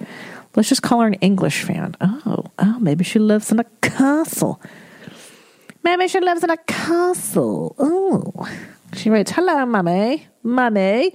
[0.55, 1.95] let's just call her an English fan.
[2.01, 4.61] Oh, oh, maybe she lives in a castle.
[5.83, 7.75] Maybe she lives in a castle.
[7.79, 8.49] Oh.
[8.93, 10.27] She writes, Hello, mummy.
[10.43, 11.13] Mummy.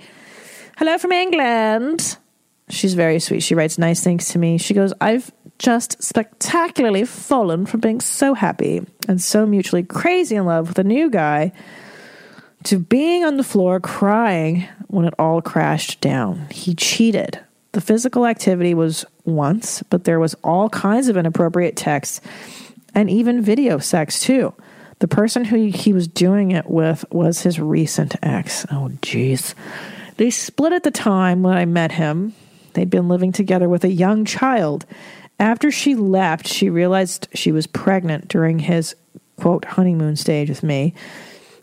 [0.76, 2.16] Hello from England.
[2.68, 3.42] She's very sweet.
[3.42, 4.58] She writes nice things to me.
[4.58, 10.44] She goes, I've just spectacularly fallen from being so happy and so mutually crazy in
[10.44, 11.52] love with a new guy
[12.64, 16.48] to being on the floor crying when it all crashed down.
[16.50, 17.40] He cheated.
[17.76, 22.22] The physical activity was once, but there was all kinds of inappropriate texts
[22.94, 24.54] and even video sex too.
[25.00, 28.64] The person who he was doing it with was his recent ex.
[28.72, 29.52] Oh, jeez.
[30.16, 32.32] They split at the time when I met him.
[32.72, 34.86] They'd been living together with a young child.
[35.38, 38.96] After she left, she realized she was pregnant during his
[39.36, 40.94] quote honeymoon stage with me.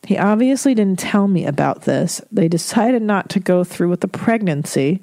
[0.06, 2.22] He obviously didn't tell me about this.
[2.32, 5.02] They decided not to go through with the pregnancy.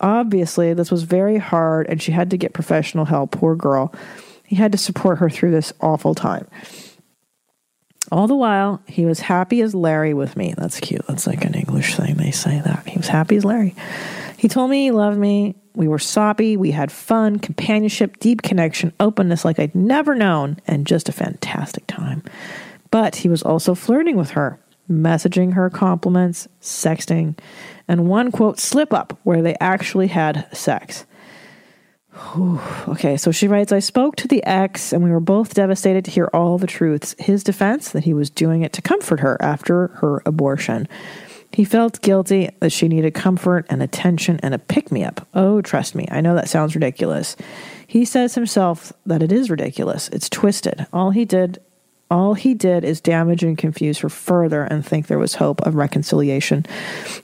[0.00, 3.30] Obviously, this was very hard and she had to get professional help.
[3.32, 3.94] Poor girl.
[4.44, 6.46] He had to support her through this awful time.
[8.12, 10.54] All the while, he was happy as Larry with me.
[10.56, 11.04] That's cute.
[11.08, 12.14] That's like an English thing.
[12.14, 12.86] They say that.
[12.86, 13.74] He was happy as Larry.
[14.36, 15.56] He told me he loved me.
[15.74, 16.56] We were soppy.
[16.56, 21.86] We had fun, companionship, deep connection, openness like I'd never known, and just a fantastic
[21.88, 22.22] time.
[22.92, 27.36] But he was also flirting with her, messaging her compliments, sexting,
[27.88, 31.06] and one quote slip up where they actually had sex.
[32.32, 32.60] Whew.
[32.88, 36.10] Okay, so she writes I spoke to the ex, and we were both devastated to
[36.10, 37.14] hear all the truths.
[37.18, 40.88] His defense that he was doing it to comfort her after her abortion.
[41.52, 45.26] He felt guilty that she needed comfort and attention and a pick me up.
[45.32, 47.36] Oh, trust me, I know that sounds ridiculous.
[47.86, 50.08] He says himself that it is ridiculous.
[50.08, 50.86] It's twisted.
[50.92, 51.58] All he did
[52.10, 55.74] all he did is damage and confuse her further and think there was hope of
[55.74, 56.64] reconciliation.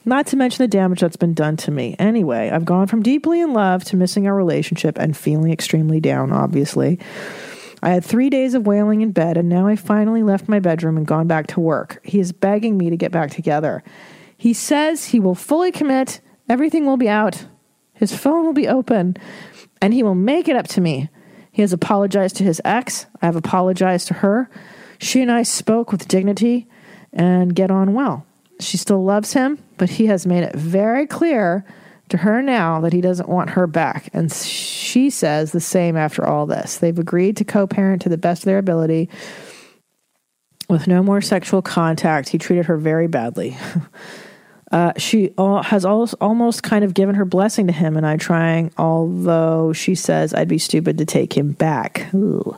[0.03, 1.95] Not to mention the damage that's been done to me.
[1.99, 6.33] Anyway, I've gone from deeply in love to missing our relationship and feeling extremely down,
[6.33, 6.99] obviously.
[7.81, 10.97] I had three days of wailing in bed, and now I finally left my bedroom
[10.97, 11.99] and gone back to work.
[12.03, 13.83] He is begging me to get back together.
[14.37, 17.45] He says he will fully commit, everything will be out,
[17.93, 19.15] his phone will be open,
[19.81, 21.09] and he will make it up to me.
[21.53, 23.05] He has apologized to his ex.
[23.21, 24.49] I have apologized to her.
[24.97, 26.67] She and I spoke with dignity
[27.13, 28.25] and get on well.
[28.59, 31.63] She still loves him, but he has made it very clear
[32.09, 34.09] to her now that he doesn't want her back.
[34.13, 36.77] And she says the same after all this.
[36.77, 39.09] They've agreed to co parent to the best of their ability
[40.69, 42.29] with no more sexual contact.
[42.29, 43.55] He treated her very badly.
[44.73, 48.71] Uh, she has al- almost kind of given her blessing to him and I trying,
[48.75, 52.11] although she says I'd be stupid to take him back.
[52.15, 52.57] Ooh.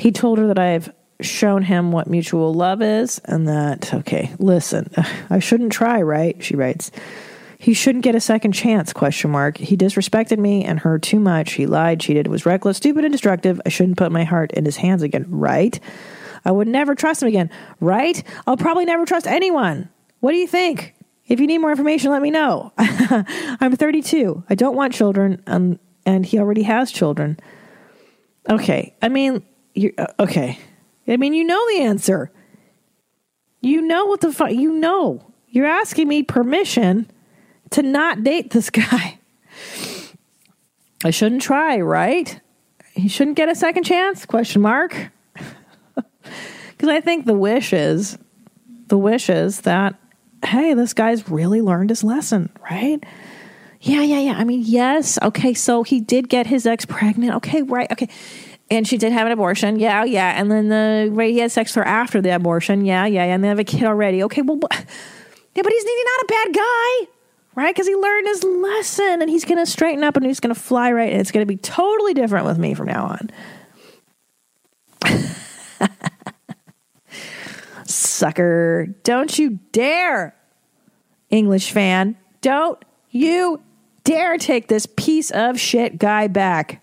[0.00, 4.90] He told her that I've shown him what mutual love is and that, okay, listen,
[5.30, 6.42] I shouldn't try, right?
[6.42, 6.90] She writes.
[7.58, 9.56] He shouldn't get a second chance, question mark.
[9.56, 11.52] He disrespected me and her too much.
[11.52, 13.60] He lied, cheated, was reckless, stupid, and destructive.
[13.64, 15.78] I shouldn't put my heart in his hands again, right?
[16.44, 18.20] I would never trust him again, right?
[18.48, 19.90] I'll probably never trust anyone.
[20.18, 20.94] What do you think?
[21.30, 22.72] If you need more information, let me know.
[22.78, 24.44] I'm 32.
[24.50, 27.38] I don't want children, um, and he already has children.
[28.50, 30.58] Okay, I mean, you uh, okay.
[31.06, 32.32] I mean, you know the answer.
[33.60, 34.50] You know what the fuck.
[34.50, 35.32] You know.
[35.46, 37.08] You're asking me permission
[37.70, 39.18] to not date this guy.
[41.04, 42.40] I shouldn't try, right?
[42.92, 44.26] He shouldn't get a second chance?
[44.26, 45.10] Question mark.
[46.70, 48.16] Because I think the wish is
[48.86, 49.96] the wish is that
[50.44, 53.02] hey, this guy's really learned his lesson, right?
[53.80, 54.32] Yeah, yeah, yeah.
[54.32, 55.18] I mean, yes.
[55.22, 57.34] Okay, so he did get his ex pregnant.
[57.36, 57.90] Okay, right.
[57.90, 58.08] Okay.
[58.70, 59.78] And she did have an abortion.
[59.78, 60.38] Yeah, yeah.
[60.40, 62.84] And then the right, he had sex with her after the abortion.
[62.84, 63.24] Yeah, yeah.
[63.24, 64.22] And they have a kid already.
[64.24, 67.08] Okay, well, yeah, but he's, he's not a bad guy,
[67.56, 67.74] right?
[67.74, 70.60] Because he learned his lesson and he's going to straighten up and he's going to
[70.60, 71.10] fly right.
[71.10, 73.18] And it's going to be totally different with me from now
[75.04, 75.90] on.
[77.90, 78.86] Sucker.
[79.02, 80.34] Don't you dare,
[81.30, 82.16] English fan.
[82.40, 83.62] Don't you
[84.04, 86.82] dare take this piece of shit guy back.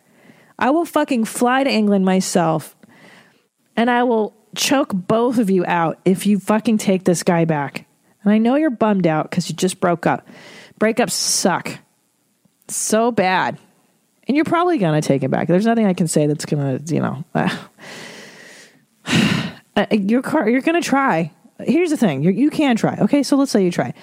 [0.60, 2.76] I will fucking fly to England myself
[3.76, 7.86] and I will choke both of you out if you fucking take this guy back.
[8.24, 10.28] And I know you're bummed out because you just broke up.
[10.80, 11.80] Breakups suck
[12.68, 13.58] so bad.
[14.28, 15.48] And you're probably going to take it back.
[15.48, 17.24] There's nothing I can say that's going to, you know,
[19.78, 21.32] Uh, you're, car- you're going to try.
[21.60, 22.98] Here's the thing you you can try.
[23.00, 23.94] Okay, so let's say you try.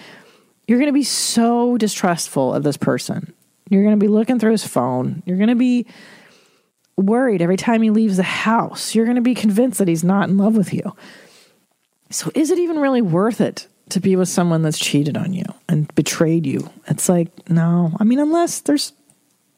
[0.66, 3.34] You're going to be so distrustful of this person.
[3.68, 5.22] You're going to be looking through his phone.
[5.26, 5.86] You're going to be
[6.96, 8.94] worried every time he leaves the house.
[8.94, 10.94] You're going to be convinced that he's not in love with you.
[12.10, 15.44] So, is it even really worth it to be with someone that's cheated on you
[15.68, 16.70] and betrayed you?
[16.86, 17.96] It's like, no.
[17.98, 18.92] I mean, unless there's,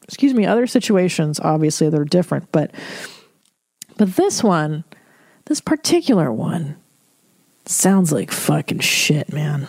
[0.03, 2.51] excuse me, other situations, obviously, they're different.
[2.51, 2.71] But,
[3.97, 4.83] but this one,
[5.47, 6.75] this particular one,
[7.65, 9.67] sounds like fucking shit, man.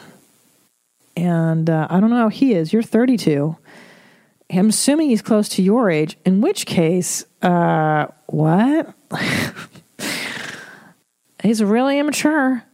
[1.16, 2.72] And uh, I don't know how he is.
[2.72, 3.56] You're 32.
[4.50, 8.94] I'm assuming he's close to your age, in which case, uh, what?
[11.42, 12.64] he's really immature.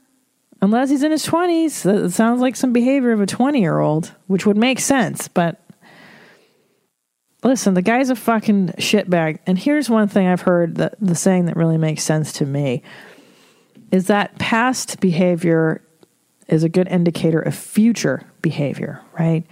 [0.62, 1.82] Unless he's in his 20s.
[1.82, 5.28] That sounds like some behavior of a 20 year old, which would make sense.
[5.28, 5.61] But
[7.45, 9.38] listen, the guy's a fucking shitbag.
[9.47, 12.82] And here's one thing I've heard that the saying that really makes sense to me
[13.92, 15.82] is that past behavior
[16.49, 19.45] is a good indicator of future behavior, right?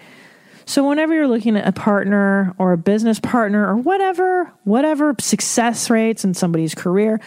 [0.65, 5.91] So whenever you're looking at a partner or a business partner or whatever, whatever success
[5.91, 7.21] rates in somebody's career,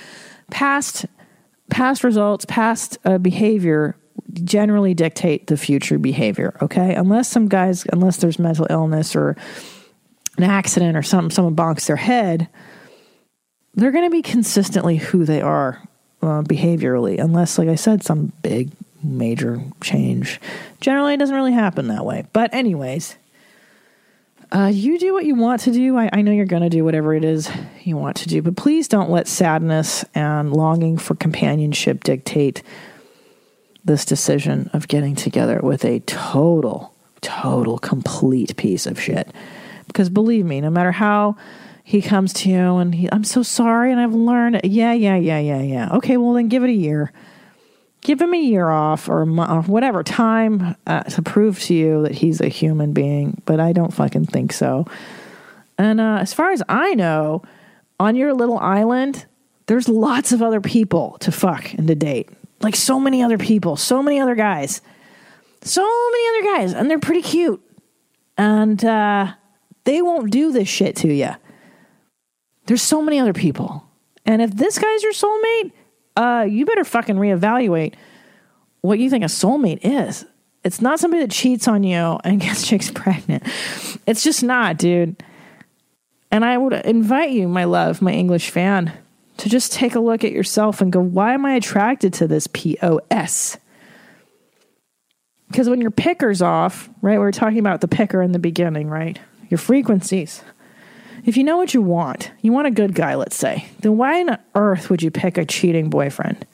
[0.52, 1.06] past
[1.70, 3.96] past results, past uh, behavior
[4.44, 6.96] generally dictate the future behavior, okay?
[6.96, 9.36] Unless some guys unless there's mental illness or
[10.38, 12.48] an accident or something someone bonks their head,
[13.74, 15.82] they're going to be consistently who they are
[16.22, 18.72] uh, behaviorally unless like I said some big
[19.06, 20.42] major change.
[20.82, 22.26] Generally, it doesn't really happen that way.
[22.34, 23.16] But, anyways,
[24.52, 25.98] uh, you do what you want to do.
[25.98, 27.50] I, I know you're going to do whatever it is
[27.84, 32.62] you want to do, but please don't let sadness and longing for companionship dictate
[33.84, 39.30] this decision of getting together with a total, total, complete piece of shit.
[39.96, 41.38] Because believe me, no matter how
[41.86, 45.40] he comes to you and he, I'm so sorry and I've learned, yeah, yeah, yeah,
[45.40, 45.90] yeah, yeah.
[45.94, 47.14] Okay, well, then give it a year
[48.06, 51.74] give him a year off or, a mo- or whatever time uh, to prove to
[51.74, 53.42] you that he's a human being.
[53.46, 54.86] But I don't fucking think so.
[55.78, 57.42] And uh, as far as I know,
[58.00, 59.26] on your little island,
[59.66, 62.30] there's lots of other people to fuck and to date.
[62.62, 64.82] Like so many other people, so many other guys,
[65.62, 67.62] so many other guys, and they're pretty cute.
[68.38, 69.34] And uh,
[69.86, 71.32] they won't do this shit to you.
[72.66, 73.88] There's so many other people.
[74.26, 75.72] And if this guy's your soulmate,
[76.18, 77.94] uh, you better fucking reevaluate
[78.82, 80.26] what you think a soulmate is.
[80.64, 83.44] It's not somebody that cheats on you and gets chicks pregnant.
[84.08, 85.24] It's just not, dude.
[86.32, 88.92] And I would invite you, my love, my English fan,
[89.38, 92.48] to just take a look at yourself and go, why am I attracted to this
[92.48, 93.58] POS?
[95.50, 98.90] Because when your picker's off, right, we were talking about the picker in the beginning,
[98.90, 99.20] right?
[99.50, 100.42] Your frequencies.
[101.24, 104.22] If you know what you want, you want a good guy, let's say, then why
[104.22, 106.46] on earth would you pick a cheating boyfriend?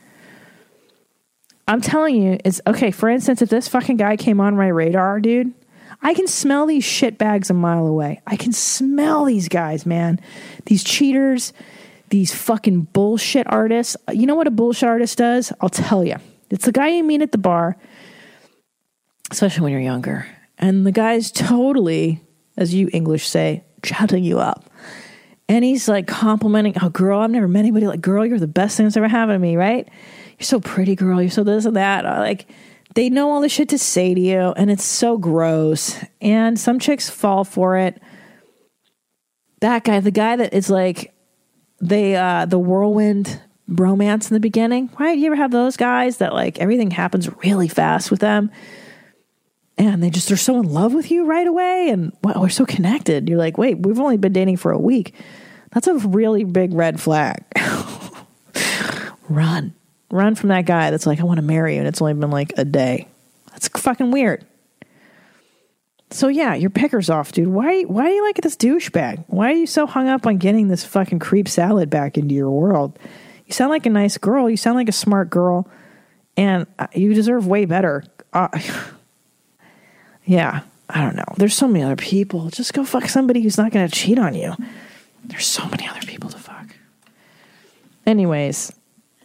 [1.67, 2.91] I'm telling you, it's okay.
[2.91, 5.53] For instance, if this fucking guy came on my radar, dude,
[6.01, 8.21] I can smell these shit bags a mile away.
[8.25, 10.19] I can smell these guys, man.
[10.65, 11.53] These cheaters,
[12.09, 13.95] these fucking bullshit artists.
[14.11, 15.53] You know what a bullshit artist does?
[15.61, 16.15] I'll tell you.
[16.49, 17.77] It's the guy you meet at the bar,
[19.29, 20.27] especially when you're younger.
[20.57, 22.21] And the guy's totally,
[22.57, 24.69] as you English say, chatting you up.
[25.49, 28.77] And he's like complimenting, oh, girl, I've never met anybody like, girl, you're the best
[28.77, 29.87] thing that's ever happened to me, right?
[30.39, 31.21] You're so pretty, girl.
[31.21, 32.05] You're so this and that.
[32.05, 32.47] Uh, Like,
[32.95, 35.97] they know all the shit to say to you, and it's so gross.
[36.21, 38.01] And some chicks fall for it.
[39.59, 41.13] That guy, the guy that is like,
[41.81, 45.17] they, uh, the whirlwind romance in the beginning, right?
[45.17, 48.51] You ever have those guys that like everything happens really fast with them?
[49.89, 52.65] And they just they're so in love with you right away and wow, we're so
[52.65, 53.29] connected.
[53.29, 55.13] You're like, wait, we've only been dating for a week.
[55.71, 57.43] That's a really big red flag.
[59.29, 59.73] Run.
[60.11, 62.31] Run from that guy that's like, I want to marry you, and it's only been
[62.31, 63.07] like a day.
[63.51, 64.45] That's fucking weird.
[66.09, 67.47] So yeah, your picker's off, dude.
[67.47, 69.23] Why why do you like this douchebag?
[69.27, 72.51] Why are you so hung up on getting this fucking creep salad back into your
[72.51, 72.99] world?
[73.45, 74.49] You sound like a nice girl.
[74.49, 75.69] You sound like a smart girl,
[76.35, 78.03] and uh, you deserve way better.
[78.33, 78.49] Uh,
[80.25, 81.25] yeah, I don't know.
[81.37, 82.49] There's so many other people.
[82.49, 84.55] Just go fuck somebody who's not going to cheat on you.
[85.25, 86.75] There's so many other people to fuck.
[88.05, 88.71] Anyways,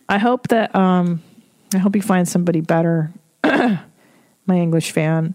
[0.09, 1.23] I hope that um,
[1.75, 3.11] I hope you find somebody better.
[3.45, 3.81] My
[4.49, 5.35] English fan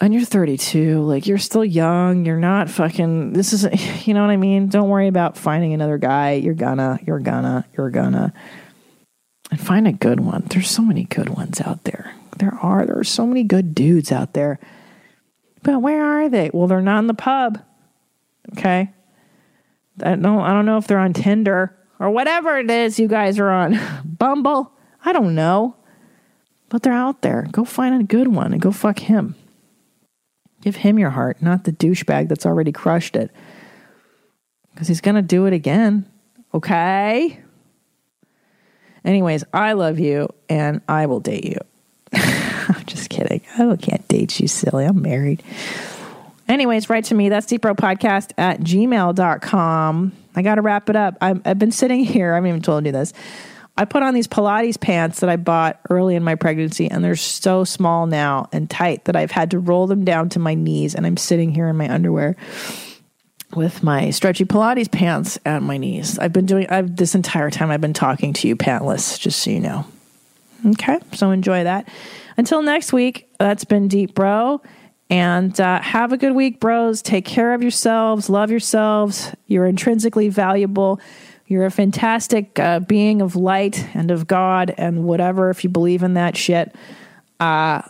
[0.00, 3.66] and you're 32 like you're still young you're not fucking this is
[4.06, 7.66] you know what i mean don't worry about finding another guy you're gonna you're gonna
[7.76, 8.32] you're gonna
[9.50, 12.84] and find a good one there's so many good ones out there there are.
[12.84, 14.58] There are so many good dudes out there.
[15.62, 16.50] But where are they?
[16.52, 17.62] Well they're not in the pub.
[18.52, 18.90] Okay?
[20.02, 23.38] I don't i don't know if they're on tinder or whatever it is you guys
[23.38, 23.78] are on.
[24.04, 24.72] Bumble?
[25.04, 25.76] I don't know.
[26.68, 27.46] But they're out there.
[27.50, 29.34] Go find a good one and go fuck him.
[30.62, 33.30] Give him your heart, not the douchebag that's already crushed it.
[34.72, 36.08] Because he's going to do it again.
[36.54, 37.40] Okay?
[39.04, 41.58] Anyways, I love you and I will date you.
[42.76, 43.42] I'm just kidding.
[43.58, 44.84] I can't date you, silly.
[44.84, 45.42] I'm married.
[46.48, 47.28] Anyways, write to me.
[47.28, 50.12] That's Deep Bro Podcast at gmail.com.
[50.34, 51.16] I got to wrap it up.
[51.20, 52.32] i I've been sitting here.
[52.32, 53.12] I haven't even told you this.
[53.76, 57.16] I put on these Pilates pants that I bought early in my pregnancy, and they're
[57.16, 60.94] so small now and tight that I've had to roll them down to my knees.
[60.94, 62.36] And I'm sitting here in my underwear
[63.54, 66.18] with my stretchy Pilates pants at my knees.
[66.18, 69.50] I've been doing, I've this entire time I've been talking to you pantless, just so
[69.50, 69.86] you know.
[70.66, 71.88] Okay, so enjoy that.
[72.36, 74.62] Until next week, that's been Deep Bro.
[75.10, 77.02] And uh, have a good week, bros.
[77.02, 78.30] Take care of yourselves.
[78.30, 79.34] Love yourselves.
[79.48, 81.00] You're intrinsically valuable.
[81.48, 86.04] You're a fantastic uh, being of light and of God and whatever, if you believe
[86.04, 86.72] in that shit.
[87.40, 87.82] Uh,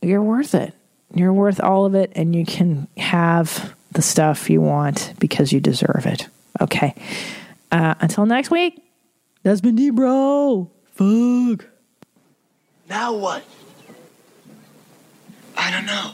[0.00, 0.74] you're worth it.
[1.14, 5.60] You're worth all of it, and you can have the stuff you want because you
[5.60, 6.26] deserve it.
[6.60, 6.94] Okay.
[7.70, 8.82] Uh, until next week,
[9.44, 10.68] that's been D, bro.
[10.94, 11.71] Fuck.
[12.92, 13.42] Now what?
[15.56, 16.10] I don't know.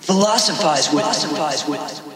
[0.00, 1.04] Philosophize with.
[1.04, 2.15] Philosophize with.